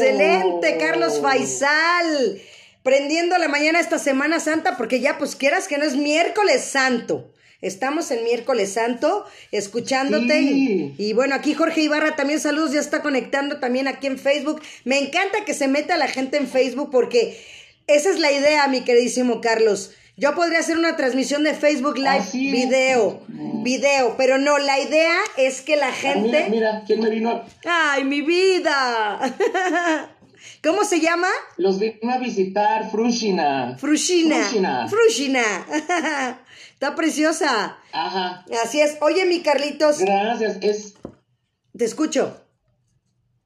[0.01, 2.41] ¡Excelente, Carlos Faisal!
[2.83, 7.33] Prendiendo la mañana esta Semana Santa, porque ya, pues quieras que no es miércoles santo.
[7.61, 10.39] Estamos en miércoles santo, escuchándote.
[10.39, 10.95] Sí.
[10.97, 14.63] Y, y bueno, aquí Jorge Ibarra también saludos, ya está conectando también aquí en Facebook.
[14.85, 17.37] Me encanta que se meta la gente en Facebook porque
[17.89, 19.93] esa es la idea, mi queridísimo Carlos.
[20.19, 23.23] Yo podría hacer una transmisión de Facebook Live, video,
[23.63, 26.21] video, pero no, la idea es que la ah, gente...
[26.29, 27.45] mira, mira, ¿quién me vino?
[27.65, 29.21] ¡Ay, mi vida!
[30.65, 31.29] ¿Cómo se llama?
[31.57, 33.77] Los vino a visitar Frushina.
[33.79, 34.49] Frushina.
[34.49, 34.89] Frushina.
[34.89, 35.45] Frushina.
[36.73, 37.79] Está preciosa.
[37.93, 38.45] Ajá.
[38.65, 38.99] Así es.
[39.01, 40.01] Oye, mi Carlitos.
[40.01, 40.59] Gracias.
[40.63, 40.95] Es.
[41.77, 42.41] Te escucho.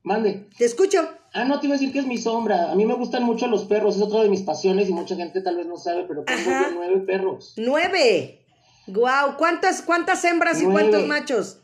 [0.02, 0.48] Mande.
[0.56, 1.06] Te escucho.
[1.35, 2.70] Ah, no, te iba a decir que es mi sombra.
[2.70, 5.41] A mí me gustan mucho los perros, es otra de mis pasiones y mucha gente
[5.41, 7.55] tal vez no sabe, pero tengo nueve perros.
[7.57, 8.41] ¡Nueve!
[8.87, 9.37] ¡Guau!
[9.39, 11.59] ¿Cuántas, cuántas hembras y cuántos machos?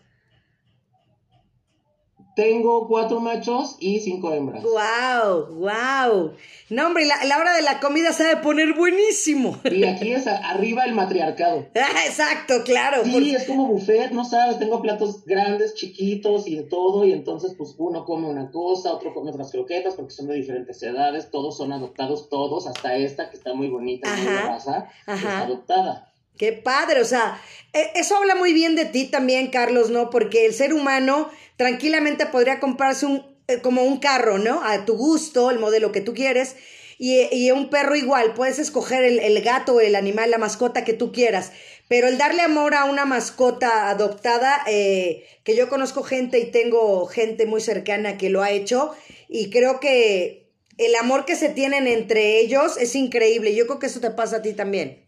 [2.39, 4.63] Tengo cuatro machos y cinco hembras.
[4.63, 5.57] ¡Wow!
[5.57, 6.35] ¡Wow!
[6.71, 9.59] No, hombre, la, la hora de la comida se debe poner buenísimo.
[9.65, 11.67] Y aquí es arriba el matriarcado.
[11.75, 13.03] Ah, exacto, claro.
[13.03, 17.57] Sí, es como buffet, no sabes, tengo platos grandes, chiquitos y de todo, y entonces
[17.59, 21.57] pues uno come una cosa, otro come otras croquetas porque son de diferentes edades, todos
[21.57, 26.13] son adoptados, todos, hasta esta que está muy bonita, muy raza, es adoptada.
[26.39, 30.09] Qué padre, o sea, e, eso habla muy bien de ti también, Carlos, ¿no?
[30.09, 34.63] Porque el ser humano tranquilamente podría comprarse un, eh, como un carro, ¿no?
[34.63, 36.57] A tu gusto, el modelo que tú quieres.
[36.99, 40.93] Y, y un perro igual, puedes escoger el, el gato, el animal, la mascota que
[40.95, 41.53] tú quieras.
[41.89, 47.07] Pero el darle amor a una mascota adoptada, eh, que yo conozco gente y tengo
[47.07, 48.95] gente muy cercana que lo ha hecho,
[49.29, 53.55] y creo que el amor que se tienen entre ellos es increíble.
[53.55, 55.08] Yo creo que eso te pasa a ti también.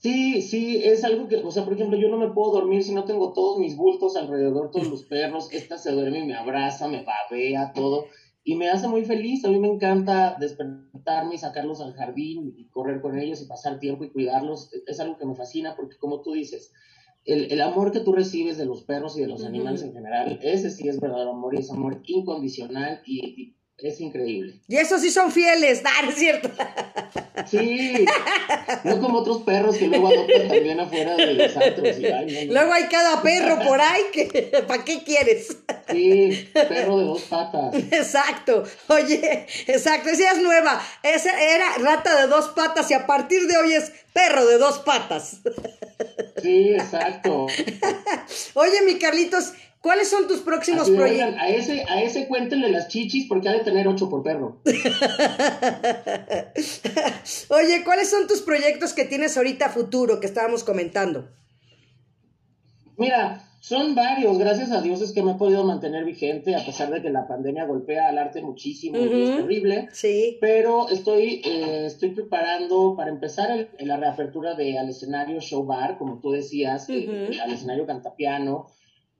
[0.00, 2.94] Sí, sí, es algo que, o sea, por ejemplo, yo no me puedo dormir si
[2.94, 6.88] no tengo todos mis bultos alrededor, todos los perros, esta se duerme y me abraza,
[6.88, 8.06] me babea, todo,
[8.42, 12.66] y me hace muy feliz, a mí me encanta despertarme y sacarlos al jardín y
[12.70, 16.22] correr con ellos y pasar tiempo y cuidarlos, es algo que me fascina porque como
[16.22, 16.72] tú dices,
[17.26, 20.38] el, el amor que tú recibes de los perros y de los animales en general,
[20.40, 24.60] ese sí es verdadero amor y es amor incondicional y es increíble.
[24.68, 26.50] Y esos sí son fieles, ¿no es cierto?
[27.50, 28.04] Sí,
[28.84, 31.96] no como otros perros que luego adoptan también afuera de los antros.
[32.48, 35.56] Luego hay cada perro por ahí que, ¿para qué quieres?
[35.90, 37.74] Sí, perro de dos patas.
[37.90, 43.46] Exacto, oye, exacto, esa es nueva, esa era rata de dos patas y a partir
[43.46, 45.38] de hoy es perro de dos patas.
[46.42, 47.46] Sí, exacto.
[48.54, 51.40] Oye, mi Carlitos, ¿Cuáles son tus próximos proyectos?
[51.40, 54.60] A ese, a ese cuéntenle las chichis porque ha de tener ocho por perro.
[57.48, 61.30] Oye, ¿cuáles son tus proyectos que tienes ahorita futuro que estábamos comentando?
[62.98, 66.90] Mira, son varios, gracias a Dios es que me he podido mantener vigente a pesar
[66.90, 69.88] de que la pandemia golpea al arte muchísimo y es terrible.
[69.92, 70.36] Sí.
[70.42, 76.20] Pero estoy, eh, estoy preparando para empezar la reapertura de al escenario Show Bar, como
[76.20, 78.66] tú decías, eh, al escenario Cantapiano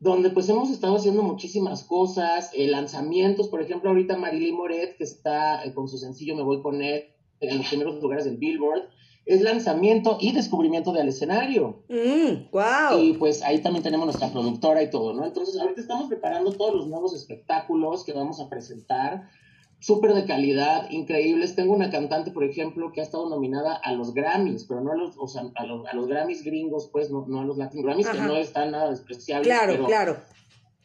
[0.01, 5.05] donde pues hemos estado haciendo muchísimas cosas, eh, lanzamientos, por ejemplo, ahorita Marilyn Moret, que
[5.05, 7.05] está eh, con su sencillo Me Voy con él
[7.41, 8.89] en los primeros lugares del Billboard,
[9.27, 11.85] es lanzamiento y descubrimiento del escenario.
[12.51, 12.99] wow.
[12.99, 15.27] Mm, y pues ahí también tenemos nuestra productora y todo, ¿no?
[15.27, 19.29] Entonces ahorita estamos preparando todos los nuevos espectáculos que vamos a presentar
[19.81, 21.57] súper de calidad, increíbles.
[21.57, 24.97] Tengo una cantante, por ejemplo, que ha estado nominada a los Grammys, pero no a
[24.97, 27.83] los, o sea, a los, a los Grammys gringos, pues, no, no a los Latin
[27.83, 29.47] Grammys, que no están nada despreciables.
[29.47, 30.17] Claro, claro.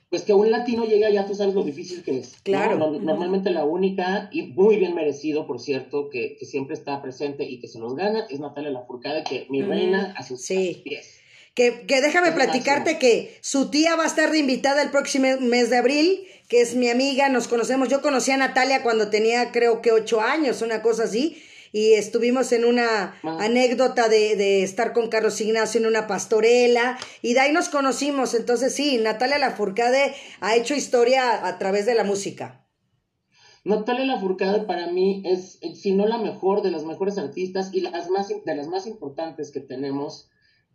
[0.10, 2.38] Pues que un latino llegue allá, tú sabes lo difícil que es.
[2.44, 2.78] Claro.
[2.78, 7.60] Normalmente la única, y muy bien merecido, por cierto, que, que, siempre está presente y
[7.60, 11.20] que se los gana, es Natalia Lafourcade, que mi reina a sus pies.
[11.54, 15.70] Que, que déjame platicarte que su tía va a estar de invitada el próximo mes
[15.70, 17.90] de abril que es mi amiga, nos conocemos.
[17.90, 21.42] Yo conocí a Natalia cuando tenía creo que ocho años, una cosa así,
[21.72, 27.34] y estuvimos en una anécdota de, de, estar con Carlos Ignacio en una pastorela, y
[27.34, 28.34] de ahí nos conocimos.
[28.34, 32.66] Entonces sí, Natalia Lafourcade ha hecho historia a través de la música.
[33.66, 38.12] Natalia Lafourcade para mí es, si no la mejor, de las mejores artistas y las
[38.12, 40.30] más, de las más importantes que tenemos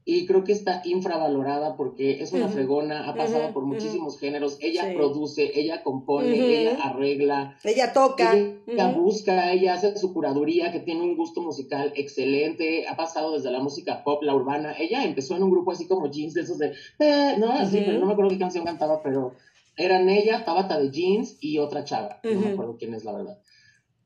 [0.05, 4.93] y creo que está infravalorada porque es una fregona, ha pasado por muchísimos géneros, ella
[4.95, 11.03] produce, ella compone, ella arregla, ella toca, ella busca, ella hace su curaduría, que tiene
[11.03, 15.43] un gusto musical excelente, ha pasado desde la música pop, la urbana, ella empezó en
[15.43, 18.31] un grupo así como jeans de esos de, eh", no, así, pero no me acuerdo
[18.31, 19.35] qué canción cantaba, pero
[19.77, 23.39] eran ella, Tabata de jeans y otra chava, no me acuerdo quién es la verdad.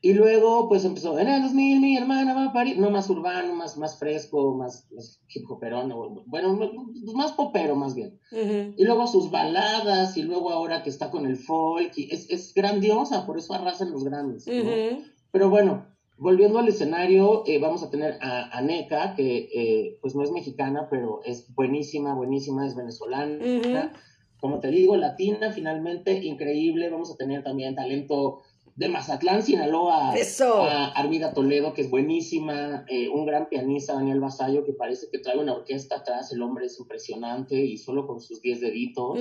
[0.04, 3.54] Y luego, pues empezó, en el 2000 mi hermana va a parir, no más urbano,
[3.54, 4.86] más, más fresco, más,
[5.30, 5.94] hip hoperón,
[6.26, 6.58] bueno,
[7.14, 8.20] más popero más bien.
[8.30, 12.52] Y luego sus baladas, y luego ahora que está con el folk, y es, es
[12.52, 14.44] grandiosa, por eso arrasan los grandes.
[15.30, 15.86] Pero bueno,
[16.18, 20.30] volviendo al escenario, eh, vamos a tener a, a NECA, que eh, pues no es
[20.30, 23.90] mexicana, pero es buenísima, buenísima, es venezolana.
[24.38, 26.90] Como te digo, latina, finalmente, increíble.
[26.90, 28.42] Vamos a tener también talento
[28.76, 30.62] de Mazatlán, Sinaloa, Eso.
[30.64, 35.18] a Armida Toledo, que es buenísima, eh, un gran pianista, Daniel Basayo, que parece que
[35.20, 39.18] trae una orquesta atrás, el hombre es impresionante y solo con sus 10 deditos.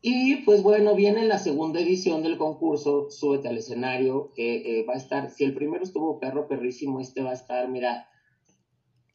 [0.00, 4.94] Y pues bueno, viene la segunda edición del concurso, Súbete al escenario, que eh, va
[4.94, 8.08] a estar, si el primero estuvo perro perrísimo, este va a estar, mira,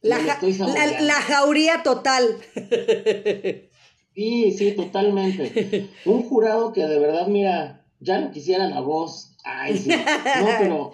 [0.02, 0.38] La, ja-
[1.00, 2.36] la jauría total.
[4.14, 5.88] Sí, sí, totalmente.
[6.04, 9.36] Un jurado que de verdad, mira, ya no quisiera la voz.
[9.44, 9.90] Ay, sí.
[10.40, 10.92] No, pero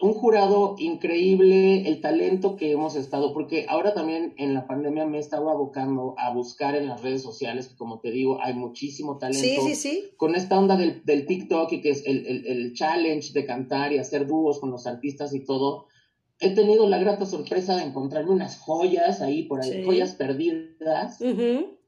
[0.00, 5.16] un jurado increíble, el talento que hemos estado, porque ahora también en la pandemia me
[5.16, 9.18] he estado abocando a buscar en las redes sociales, que como te digo, hay muchísimo
[9.18, 9.40] talento.
[9.44, 10.04] Sí, sí, sí.
[10.16, 13.92] Con esta onda del, del TikTok y que es el, el, el challenge de cantar
[13.92, 15.86] y hacer dúos con los artistas y todo,
[16.38, 19.82] he tenido la grata sorpresa de encontrarme unas joyas ahí por ahí, Sí.
[19.84, 21.18] joyas perdidas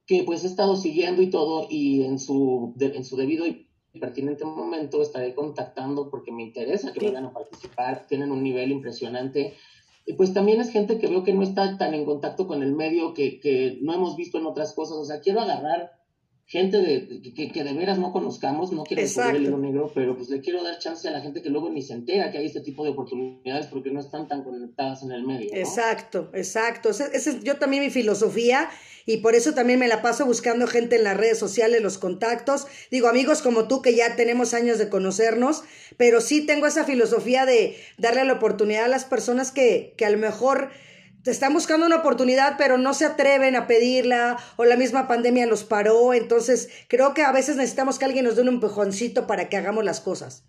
[0.07, 3.69] que pues he estado siguiendo y todo y en su, de- en su debido y
[3.99, 9.57] pertinente momento estaré contactando porque me interesa que vayan a participar, tienen un nivel impresionante.
[10.07, 12.73] Y pues también es gente que veo que no está tan en contacto con el
[12.73, 14.97] medio, que, que no hemos visto en otras cosas.
[14.97, 16.00] O sea, quiero agarrar
[16.51, 20.17] gente de, que, que de veras no conozcamos, no quiero descubrir el hilo negro, pero
[20.17, 22.47] pues le quiero dar chance a la gente que luego ni se entera que hay
[22.47, 25.49] este tipo de oportunidades porque no están tan conectadas en el medio.
[25.53, 25.57] ¿no?
[25.57, 26.91] Exacto, exacto.
[26.91, 28.69] Esa es yo también mi filosofía
[29.07, 32.67] y por eso también me la paso buscando gente en las redes sociales, los contactos.
[32.91, 35.63] Digo, amigos como tú que ya tenemos años de conocernos,
[35.99, 40.11] pero sí tengo esa filosofía de darle la oportunidad a las personas que, que a
[40.11, 40.71] lo mejor
[41.25, 45.65] están buscando una oportunidad, pero no se atreven a pedirla o la misma pandemia los
[45.65, 46.15] paró.
[46.15, 49.85] Entonces, creo que a veces necesitamos que alguien nos dé un empujoncito para que hagamos
[49.85, 50.45] las cosas.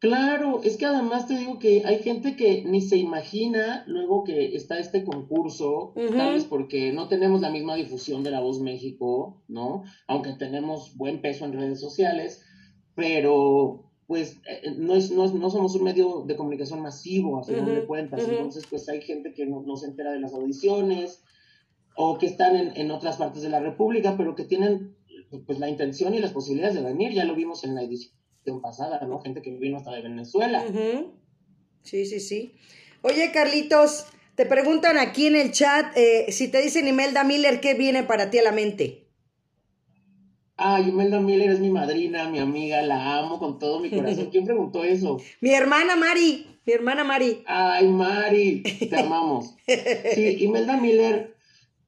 [0.00, 4.56] Claro, es que además te digo que hay gente que ni se imagina luego que
[4.56, 9.42] está este concurso, tal vez porque no tenemos la misma difusión de La Voz México,
[9.46, 9.84] ¿no?
[10.06, 12.42] Aunque tenemos buen peso en redes sociales,
[12.94, 17.42] pero pues eh, no, es, no, es- no somos un medio de comunicación masivo, a
[17.42, 21.22] Ujú, de cuentas, entonces pues hay gente que no, no se entera de las audiciones
[21.94, 24.96] o que están en, en otras partes de la República, pero que tienen
[25.46, 29.00] pues la intención y las posibilidades de venir, ya lo vimos en la edición pasada,
[29.06, 29.20] ¿no?
[29.20, 30.64] Gente que vino hasta de Venezuela.
[31.84, 32.52] Sí, sí, sí.
[33.02, 37.74] Oye, Carlitos, te preguntan aquí en el chat eh, si te dicen Imelda Miller, ¿qué
[37.74, 38.99] viene para ti a la mente?
[40.62, 44.28] Ay, Imelda Miller es mi madrina, mi amiga, la amo con todo mi corazón.
[44.30, 45.16] ¿Quién preguntó eso?
[45.40, 47.42] Mi hermana Mari, mi hermana Mari.
[47.46, 49.56] Ay, Mari, te amamos.
[50.14, 51.34] Sí, Imelda Miller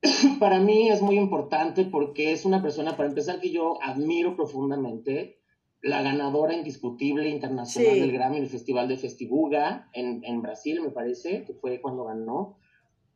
[0.40, 5.38] para mí es muy importante porque es una persona, para empezar, que yo admiro profundamente,
[5.82, 8.00] la ganadora indiscutible internacional Sí.
[8.00, 12.56] del Grammy el Festival de Festibuga en, en Brasil, me parece, que fue cuando ganó.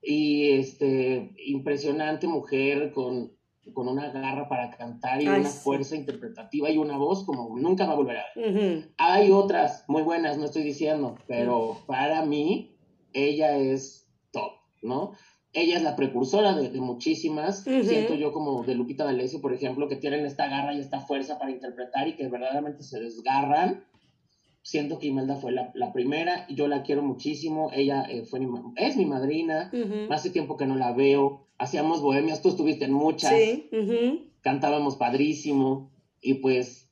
[0.03, 3.36] Y este, impresionante mujer con,
[3.73, 5.61] con una garra para cantar y Ay, una sí.
[5.63, 8.55] fuerza interpretativa y una voz como nunca va a volver a ver.
[8.55, 8.89] Ujú.
[8.99, 12.77] Hay otras muy buenas, no estoy diciendo, pero para mí
[13.13, 14.53] ella es top,
[14.83, 15.13] ¿no?
[15.53, 17.85] Ella es la precursora de, de muchísimas, Ujú.
[17.85, 21.39] siento yo como de Lupita D'Alessio, por ejemplo, que tienen esta garra y esta fuerza
[21.39, 23.85] para interpretar y que verdaderamente se desgarran.
[24.63, 27.71] Siento que Imelda fue la, la primera y yo la quiero muchísimo.
[27.73, 29.71] Ella eh, fue mi es mi madrina.
[30.11, 31.46] Hace tiempo que no la veo.
[31.59, 33.71] Hacíamos bohemias, tú estuviste en muchas Sí.
[34.43, 35.91] cantábamos padrísimo
[36.21, 36.89] y pues,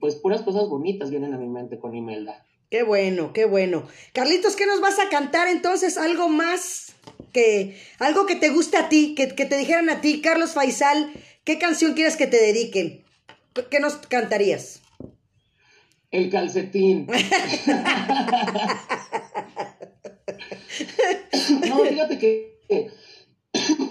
[0.00, 2.44] pues puras cosas bonitas vienen a mi mente con Imelda.
[2.70, 3.86] Qué bueno, qué bueno.
[4.12, 5.98] Carlitos, ¿qué nos vas a cantar entonces?
[5.98, 6.94] Algo más
[7.32, 11.12] que, algo que te guste a ti, que, que te dijeran a ti, Carlos Faisal,
[11.44, 13.04] ¿qué canción quieres que te dediquen?
[13.54, 14.80] ¿Qué- ¿Qué nos cantarías?
[16.10, 17.06] El calcetín.
[21.68, 22.58] no, fíjate que,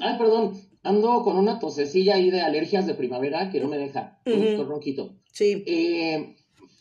[0.01, 0.53] ay, perdón,
[0.83, 4.61] ando con una tosecilla ahí de alergias de primavera que no me deja, Ujú.
[4.61, 5.15] un ronquito.
[5.31, 5.63] Sí.
[5.65, 6.35] Eh,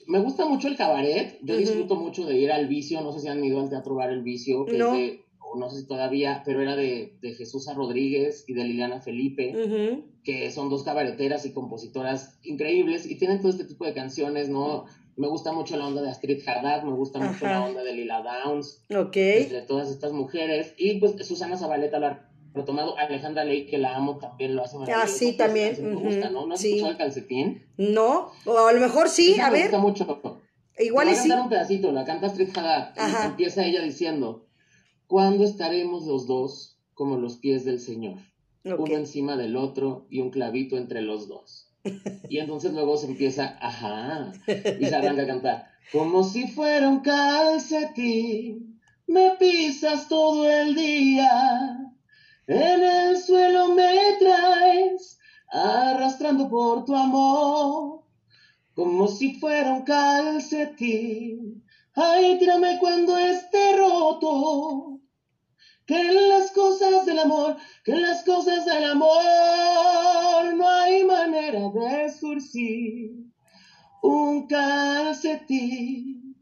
[0.06, 3.28] me gusta mucho el cabaret, yo disfruto mucho de ir al vicio, no sé si
[3.28, 4.86] han ido al Teatro Bar El Vicio, que No.
[4.94, 8.64] es de, o no sé si todavía, pero era de, de Jesús Rodríguez y de
[8.64, 9.54] Liliana Felipe.
[10.24, 14.84] Que son dos cabareteras y compositoras increíbles y tienen todo este tipo de canciones, ¿no?
[15.16, 18.22] Me gusta mucho la onda de Astrid Haddad, me gusta mucho la onda de Lila
[18.22, 19.14] Downs, Ok.
[19.14, 20.74] de todas estas mujeres.
[20.76, 24.76] Y pues Susana Zabaleta lo ha retomado, Alejandra Ley, que la amo, también lo hace.
[24.94, 26.46] Ah, sí, también, Me gusta, ¿no?
[26.46, 26.68] ¿No has sí.
[26.68, 27.62] escuchado el calcetín?
[27.76, 30.20] No, o a lo mejor sí, Esa a me ver, gusta mucho.
[30.78, 31.28] igual Te y voy a sí.
[31.28, 32.94] cantar un pedacito, la canta Astrid Haddad.
[32.96, 33.26] Ajá.
[33.26, 34.46] Empieza ella diciendo,
[35.06, 38.18] ¿cuándo estaremos los dos como los pies del Señor?
[38.64, 41.68] Uno encima del otro y un clavito entre los dos.
[42.28, 44.32] Y entonces luego se empieza, ajá,
[44.78, 45.66] y se arranca a cantar.
[45.92, 51.89] Como si fuera un calcetín, me pisas todo el día,
[52.52, 55.18] en el suelo me traes,
[55.52, 58.04] arrastrando por tu amor.
[58.74, 61.62] como si fuera un calcetín.
[61.94, 65.00] Ay, tírame cuando esté roto.
[65.86, 71.68] Que en las cosas del amor, que en las cosas del amor no hay manera
[71.68, 73.12] de surcir
[74.02, 76.36] un calcetín.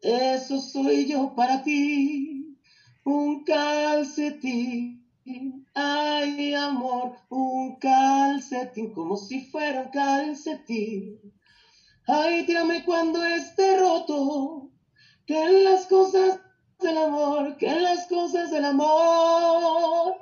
[0.00, 2.56] Eso soy yo para ti,
[3.04, 5.01] un calcetín.
[5.74, 11.20] Ay, amor, un calcetín, como si fuera un calcetín.
[12.08, 14.70] Ay, tírame cuando esté roto,
[15.24, 16.40] que en las cosas
[16.80, 20.16] del amor, que en las cosas del amor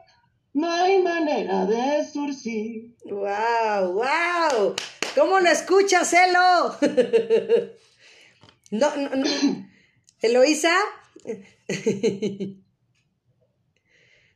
[0.53, 2.95] no hay manera de surcir.
[3.05, 3.95] ¡Wow!
[3.95, 4.75] ¡Wow!
[5.15, 6.77] ¿Cómo lo escuchas, Elo?
[8.71, 9.27] no, no, no.
[10.21, 10.75] Eloísa.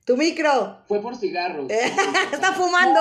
[0.04, 0.78] Tu micro.
[0.86, 1.70] Fue por cigarros.
[2.32, 3.00] Está fumando.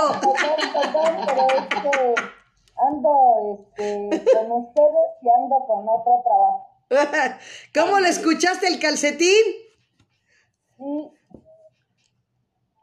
[2.78, 6.70] ando este, con ustedes y ando con otro trabajo.
[7.74, 9.43] ¿Cómo le escuchaste el calcetín?
[10.78, 11.12] Sí.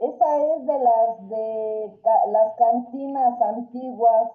[0.00, 2.00] Esa es de las de
[2.32, 4.32] las cantinas antiguas.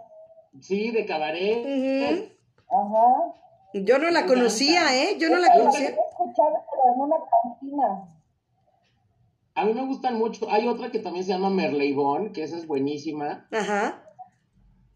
[0.61, 2.31] Sí, de cabaret.
[2.69, 3.33] Ajá.
[3.73, 5.17] Yo no la conocía, ¿eh?
[5.19, 5.89] Yo no la conocía.
[5.89, 8.07] He escuchado, pero en una cantina.
[9.55, 10.49] A mí me gustan mucho.
[10.51, 13.47] Hay otra que también se llama Merleibón, que esa es buenísima.
[13.51, 14.03] Ajá.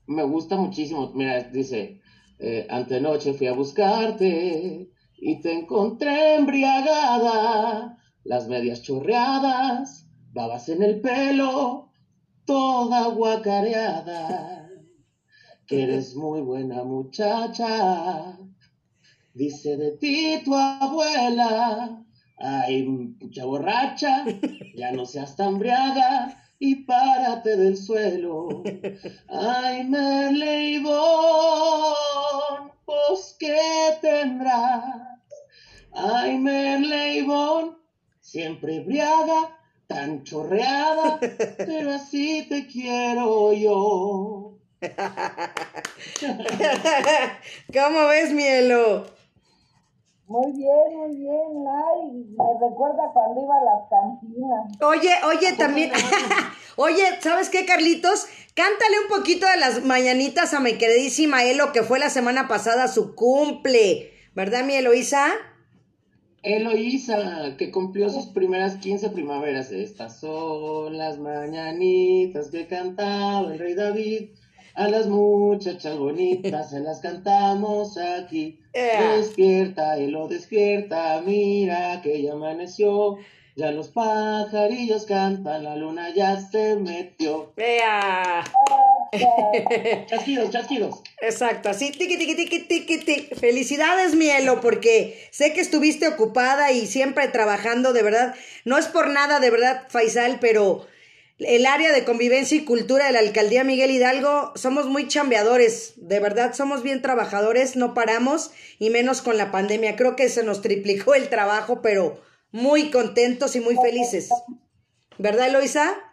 [0.06, 1.14] Me gusta muchísimo.
[1.16, 2.02] Mira, dice,
[2.40, 11.00] eh, antenoche fui a buscarte y te encontré embriagada, las medias chorreadas, babas en el
[11.00, 11.92] pelo,
[12.44, 14.70] toda guacareada.
[15.68, 18.38] Que eres muy buena muchacha,
[19.34, 22.04] dice de ti tu abuela
[22.40, 24.24] Ay, mucha borracha,
[24.74, 28.64] ya no seas tan briaga y párate del suelo.
[29.28, 30.94] Ay, Merleibón,
[32.86, 33.60] pues qué
[34.02, 35.20] tendrás.
[35.92, 37.78] Ay, Merleibón,
[38.22, 41.20] siempre briaga, tan chorreada,
[41.58, 44.56] pero así te quiero yo.
[47.74, 49.19] ¿Cómo ves, Mielo?
[50.30, 54.78] Muy bien, muy bien, Ay, me recuerda cuando iba a las cantinas.
[54.80, 55.92] Oye, oye, también,
[56.78, 58.28] oye, ¿sabes qué, Carlitos?
[58.54, 62.88] Cántale un poquito de las mañanitas a mi queridísima Elo, que fue la semana pasada
[62.88, 65.32] su cumple, ¿verdad, mi Eloísa?
[66.44, 69.72] Eloísa, que cumplió sus primeras 15 primaveras.
[69.72, 74.30] Estas son las mañanitas que cantaba el rey David.
[74.80, 78.62] A las muchachas bonitas se las cantamos aquí.
[78.74, 83.18] Despierta, y lo despierta, mira que ya amaneció.
[83.58, 87.52] Ya los pajarillos cantan, la luna ya se metió.
[87.58, 88.42] ¡Ea!
[90.06, 91.02] chasquidos, chasquidos.
[91.20, 93.36] Exacto, así, tiqui, tiqui, tiqui, tiqui, tiqui.
[93.36, 98.34] Felicidades, Mielo, porque sé que estuviste ocupada y siempre trabajando, de verdad.
[98.64, 100.88] No es por nada, de verdad, Faisal, pero
[101.40, 106.20] el área de convivencia y cultura de la alcaldía Miguel Hidalgo, somos muy chambeadores, de
[106.20, 109.96] verdad somos bien trabajadores, no paramos y menos con la pandemia.
[109.96, 112.22] Creo que se nos triplicó el trabajo, pero
[112.52, 114.30] muy contentos y muy felices.
[115.18, 116.09] ¿Verdad, Eloisa?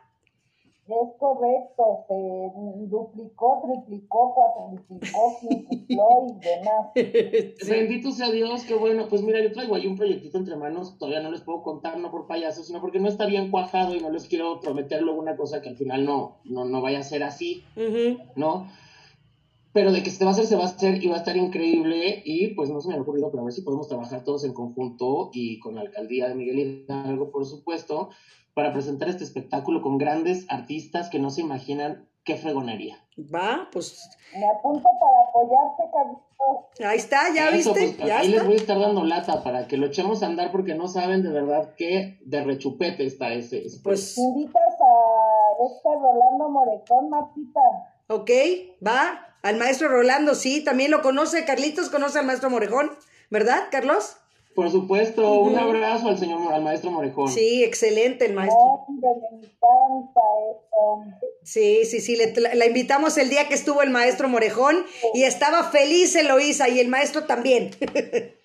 [0.89, 2.53] Es correcto, se
[2.87, 7.57] duplicó, triplicó, cuatriplicó, quintuplicó y demás.
[7.68, 9.09] Bendito sea Dios, qué bueno.
[9.09, 12.12] Pues mira, yo traigo ahí un proyectito entre manos, todavía no les puedo contar, no
[12.12, 15.37] por payaso, sino porque no está bien cuajado y no les quiero prometer luego una
[15.37, 17.64] cosa que al final no, no, no vaya a ser así,
[18.37, 18.68] ¿no?
[19.77, 21.37] Pero de que se va a hacer, se va a hacer y va a estar
[21.37, 24.43] increíble y pues no se me ha ocurrido, pero a ver si podemos trabajar todos
[24.45, 28.09] en conjunto y con la alcaldía de Miguel Hidalgo, por supuesto,
[28.55, 32.97] para presentar este espectáculo con grandes artistas que no se imaginan qué fregonería.
[33.18, 34.09] Va, pues.
[34.33, 36.91] Me apunto para apoyarte, Carlitos.
[36.91, 37.97] Ahí está, ya viste.
[37.99, 40.74] Pues, ahí les voy a estar dando lata para que lo echemos a andar porque
[40.74, 43.62] no saben de verdad qué de rechupete está ese.
[43.85, 44.16] Pues.
[44.16, 47.61] Invitas a este Rolando Moretón, Martita.
[48.09, 48.31] Ok,
[48.83, 49.26] va.
[49.43, 51.45] Al maestro Rolando, sí, también lo conoce.
[51.45, 52.91] Carlitos conoce al maestro Morejón,
[53.30, 54.16] ¿verdad, Carlos?
[54.57, 57.28] Por supuesto, un abrazo al señor, al maestro Morejón.
[57.28, 58.87] Sí, excelente el maestro.
[58.89, 60.20] me encanta
[60.51, 61.05] eso.
[61.43, 66.16] Sí, sí, sí, la, invitamos el día que estuvo el maestro Morejón y estaba feliz
[66.16, 67.70] Eloísa y el maestro también.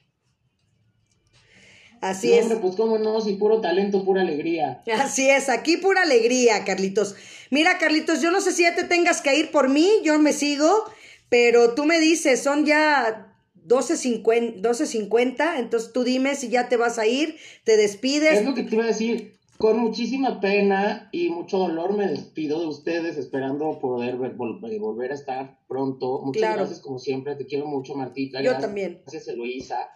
[2.02, 2.44] Así es.
[2.44, 4.82] Hombre, pues cómo no, si puro talento, pura alegría.
[4.96, 7.16] Así es, aquí pura alegría, Carlitos.
[7.52, 10.34] Mira, Carlitos, yo no sé si ya te tengas que ir por mí, yo me
[10.34, 10.84] sigo,
[11.30, 13.36] pero tú me dices, son ya
[13.68, 18.40] 12.50, 12.50, entonces tú dime si ya te vas a ir, te despides.
[18.40, 19.38] Es lo que te iba a decir.
[19.58, 25.60] Con muchísima pena y mucho dolor me despido de ustedes, esperando poder volver a estar
[25.68, 26.20] pronto.
[26.24, 27.36] Muchas gracias, como siempre.
[27.36, 28.42] Te quiero mucho, Martita.
[28.42, 29.02] Yo también.
[29.04, 29.92] Gracias, Eloisa.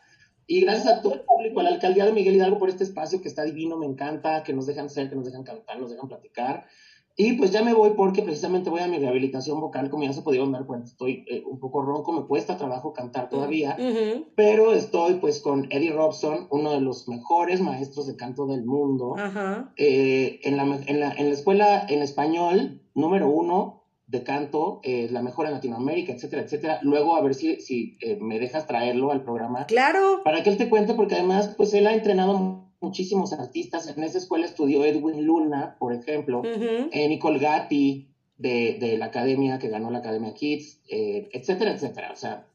[0.47, 3.21] Y gracias a todo el público, a la alcaldía de Miguel Hidalgo por este espacio
[3.21, 6.07] que está divino, me encanta, que nos dejan ser, que nos dejan cantar, nos dejan
[6.07, 6.65] platicar.
[7.17, 10.21] Y pues ya me voy porque precisamente voy a mi rehabilitación vocal, como ya se
[10.21, 13.77] pudieron dar cuenta, estoy eh, un poco ronco, me cuesta trabajo cantar todavía,
[14.35, 19.15] pero estoy pues con Eddie Robson, uno de los mejores maestros de canto del mundo,
[19.77, 25.07] eh, en, la, en, la, en, la, escuela en español número uno de canto, eh,
[25.11, 26.79] la mejor en Latinoamérica, etcétera, etcétera.
[26.83, 29.65] Luego a ver si, si me dejas traerlo al programa.
[29.65, 30.21] Claro.
[30.23, 33.87] Para que él te cuente, porque además pues él ha entrenado muchísimos artistas.
[33.87, 39.69] En esa escuela estudió Edwin Luna, por ejemplo, eh, Nicole Gatti, de, la academia que
[39.69, 42.11] ganó la Academia Kids, eh, etcétera, etcétera.
[42.11, 42.47] O sea,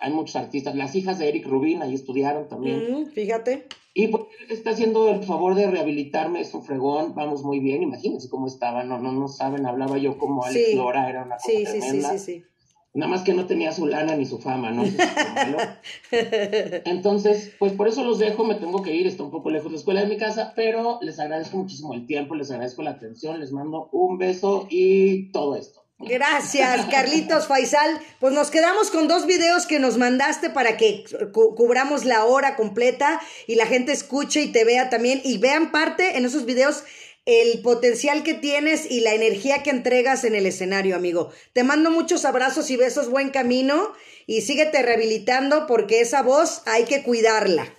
[0.00, 0.74] hay muchos artistas.
[0.74, 3.06] Las hijas de Eric Rubin ahí estudiaron también.
[3.12, 3.66] fíjate.
[3.94, 8.28] Y pues, está haciendo el favor de rehabilitarme, es un fregón, vamos muy bien, imagínense
[8.28, 11.64] cómo estaba, no, no, no saben, hablaba yo como Alex Lora, era una cosa sí,
[11.64, 12.10] tremenda.
[12.10, 12.44] Sí, sí, sí, sí.
[12.94, 14.82] Nada más que no tenía su lana ni su fama, ¿no?
[16.84, 19.72] Entonces, pues por eso los dejo, me tengo que ir, está un poco lejos de
[19.72, 23.40] la escuela de mi casa, pero les agradezco muchísimo el tiempo, les agradezco la atención,
[23.40, 25.87] les mando un beso y todo esto.
[25.98, 28.00] Gracias, Carlitos Faisal.
[28.20, 33.20] Pues nos quedamos con dos videos que nos mandaste para que cubramos la hora completa
[33.48, 36.84] y la gente escuche y te vea también y vean parte en esos videos
[37.26, 41.30] el potencial que tienes y la energía que entregas en el escenario, amigo.
[41.52, 43.92] Te mando muchos abrazos y besos, buen camino
[44.26, 47.74] y síguete rehabilitando porque esa voz hay que cuidarla.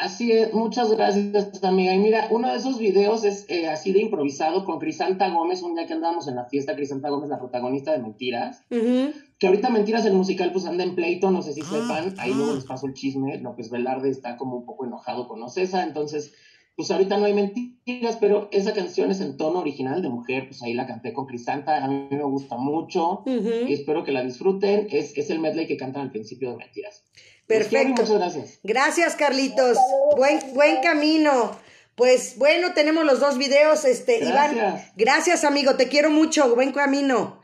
[0.00, 1.94] Así es, muchas gracias, amiga.
[1.94, 5.74] Y mira, uno de esos videos es eh, así de improvisado con Crisanta Gómez, un
[5.74, 10.06] día que andábamos en la fiesta, Crisanta Gómez, la protagonista de Mentiras, que ahorita Mentiras,
[10.06, 12.94] el musical, pues anda en pleito, no sé si sepan, ahí luego les paso el
[12.94, 16.32] chisme, López Velarde está como un poco enojado con Ocesa, entonces
[16.76, 20.62] pues ahorita no hay mentiras, pero esa canción es en tono original de mujer, pues
[20.62, 23.22] ahí la canté con Crisanta, a mí me gusta mucho.
[23.26, 27.04] Y espero que la disfruten, es, es el medley que cantan al principio de Mentiras.
[27.50, 28.02] Perfecto.
[28.02, 28.58] Muchas gracias.
[28.62, 29.76] Gracias, Carlitos.
[30.16, 31.58] Buen, buen camino.
[31.96, 34.52] Pues bueno, tenemos los dos videos, este, gracias.
[34.52, 34.84] Iván.
[34.96, 37.42] Gracias, amigo, te quiero mucho, buen camino.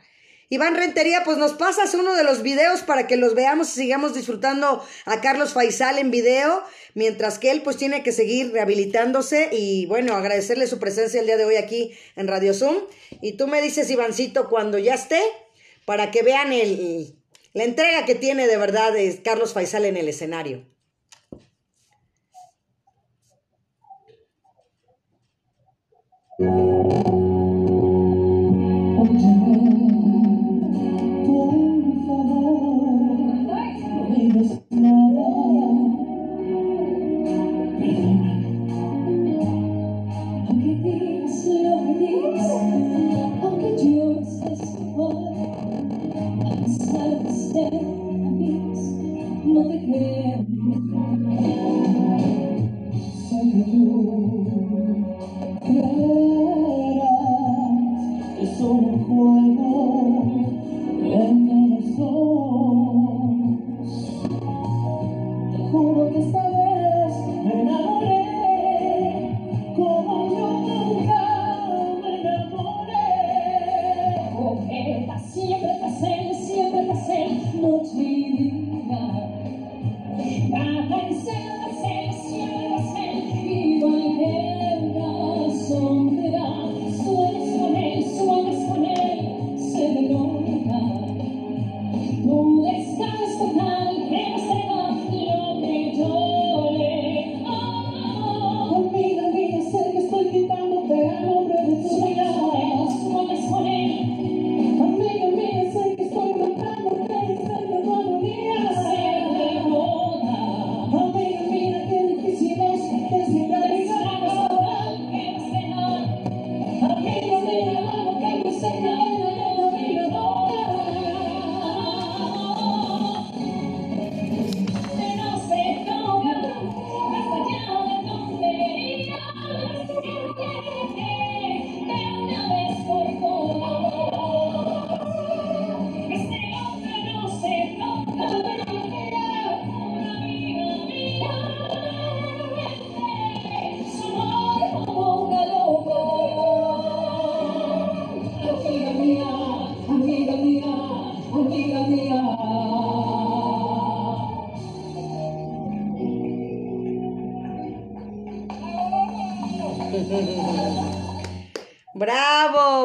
[0.49, 4.15] Iván Rentería, pues nos pasas uno de los videos para que los veamos y sigamos
[4.15, 9.85] disfrutando a Carlos Faisal en video, mientras que él pues tiene que seguir rehabilitándose y
[9.87, 12.77] bueno, agradecerle su presencia el día de hoy aquí en Radio Zoom.
[13.21, 15.21] Y tú me dices, Ivancito, cuando ya esté,
[15.85, 17.16] para que vean el,
[17.57, 18.93] la entrega que tiene de verdad
[19.23, 20.63] Carlos Faisal en el escenario.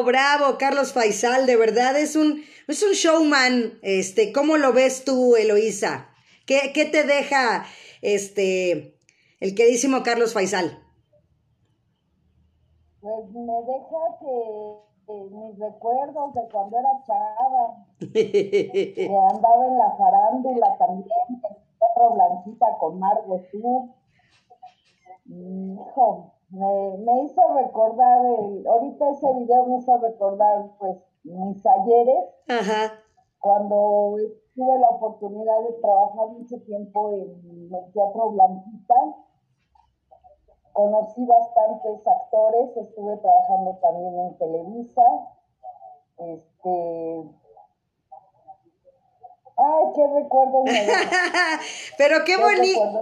[0.03, 3.79] Bravo, bravo, Carlos Faisal, de verdad es un, es un showman.
[3.81, 6.09] Este, ¿cómo lo ves tú, Eloísa?
[6.45, 7.65] ¿Qué, ¿Qué, te deja
[8.01, 8.97] este
[9.39, 10.77] el queridísimo Carlos Faisal?
[12.99, 20.77] Pues me deja que mis recuerdos de cuando era chava, que andaba en la farándula
[20.77, 21.41] también,
[21.79, 23.93] perro blanquita con Margo tú.
[25.25, 32.25] Hijo, me, me hizo recordar, el, ahorita ese video me hizo recordar pues mis ayeres,
[32.47, 32.93] Ajá.
[33.39, 34.15] cuando
[34.53, 38.95] tuve la oportunidad de trabajar mucho tiempo en el Teatro Blanquita,
[40.73, 45.03] conocí bastantes actores, estuve trabajando también en Televisa,
[46.17, 47.23] este,
[49.55, 50.87] Ay, qué recuerdos me
[51.97, 53.01] Pero qué, bonito,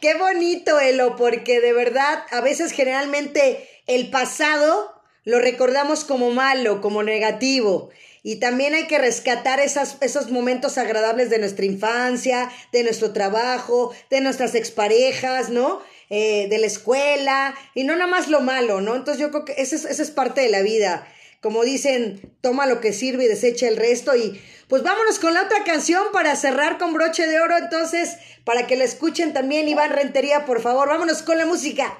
[0.00, 4.92] qué bonito, Elo, porque de verdad, a veces generalmente el pasado
[5.24, 7.90] lo recordamos como malo, como negativo.
[8.22, 13.92] Y también hay que rescatar esas, esos momentos agradables de nuestra infancia, de nuestro trabajo,
[14.10, 15.80] de nuestras exparejas, ¿no?
[16.10, 18.94] Eh, de la escuela, y no nada más lo malo, ¿no?
[18.94, 21.06] Entonces yo creo que esa es, esa es parte de la vida.
[21.40, 24.16] Como dicen, toma lo que sirve y desecha el resto.
[24.16, 27.56] Y pues vámonos con la otra canción para cerrar con broche de oro.
[27.56, 31.98] Entonces, para que la escuchen también, Iván Rentería, por favor, vámonos con la música.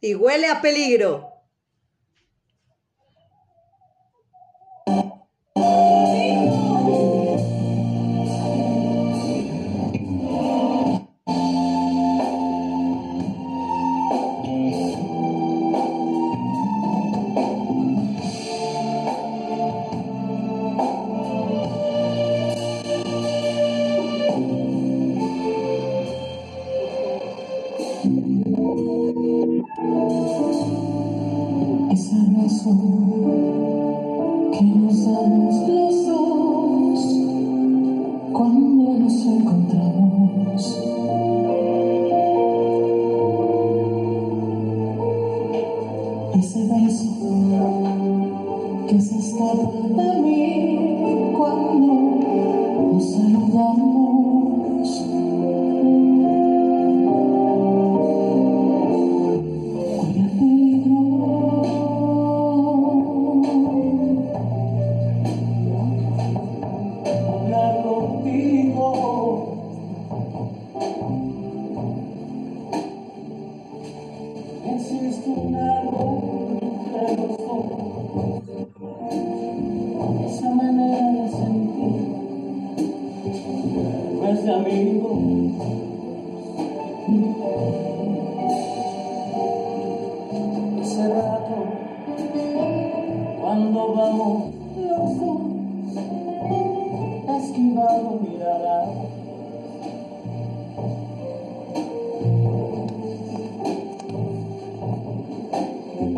[0.00, 1.31] Y huele a peligro.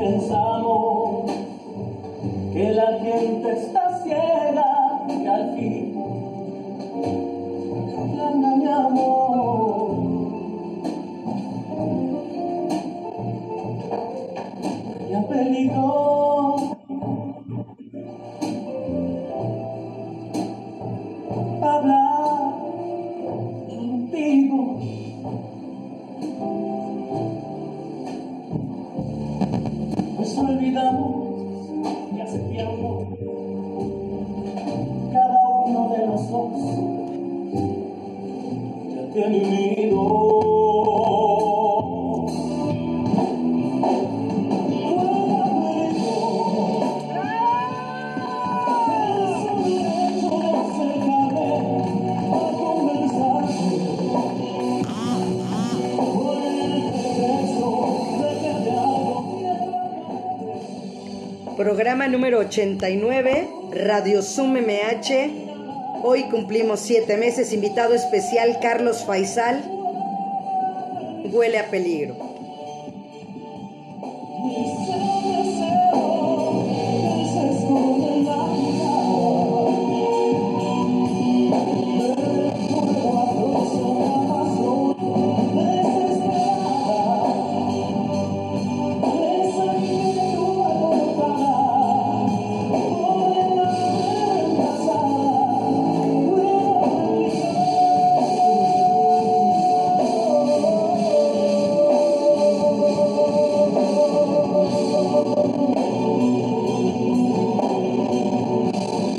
[0.04, 0.53] Yes, I
[61.74, 66.04] Programa número 89, Radio Zoom MH.
[66.04, 67.52] Hoy cumplimos siete meses.
[67.52, 69.60] Invitado especial Carlos Faisal.
[71.32, 72.23] Huele a peligro.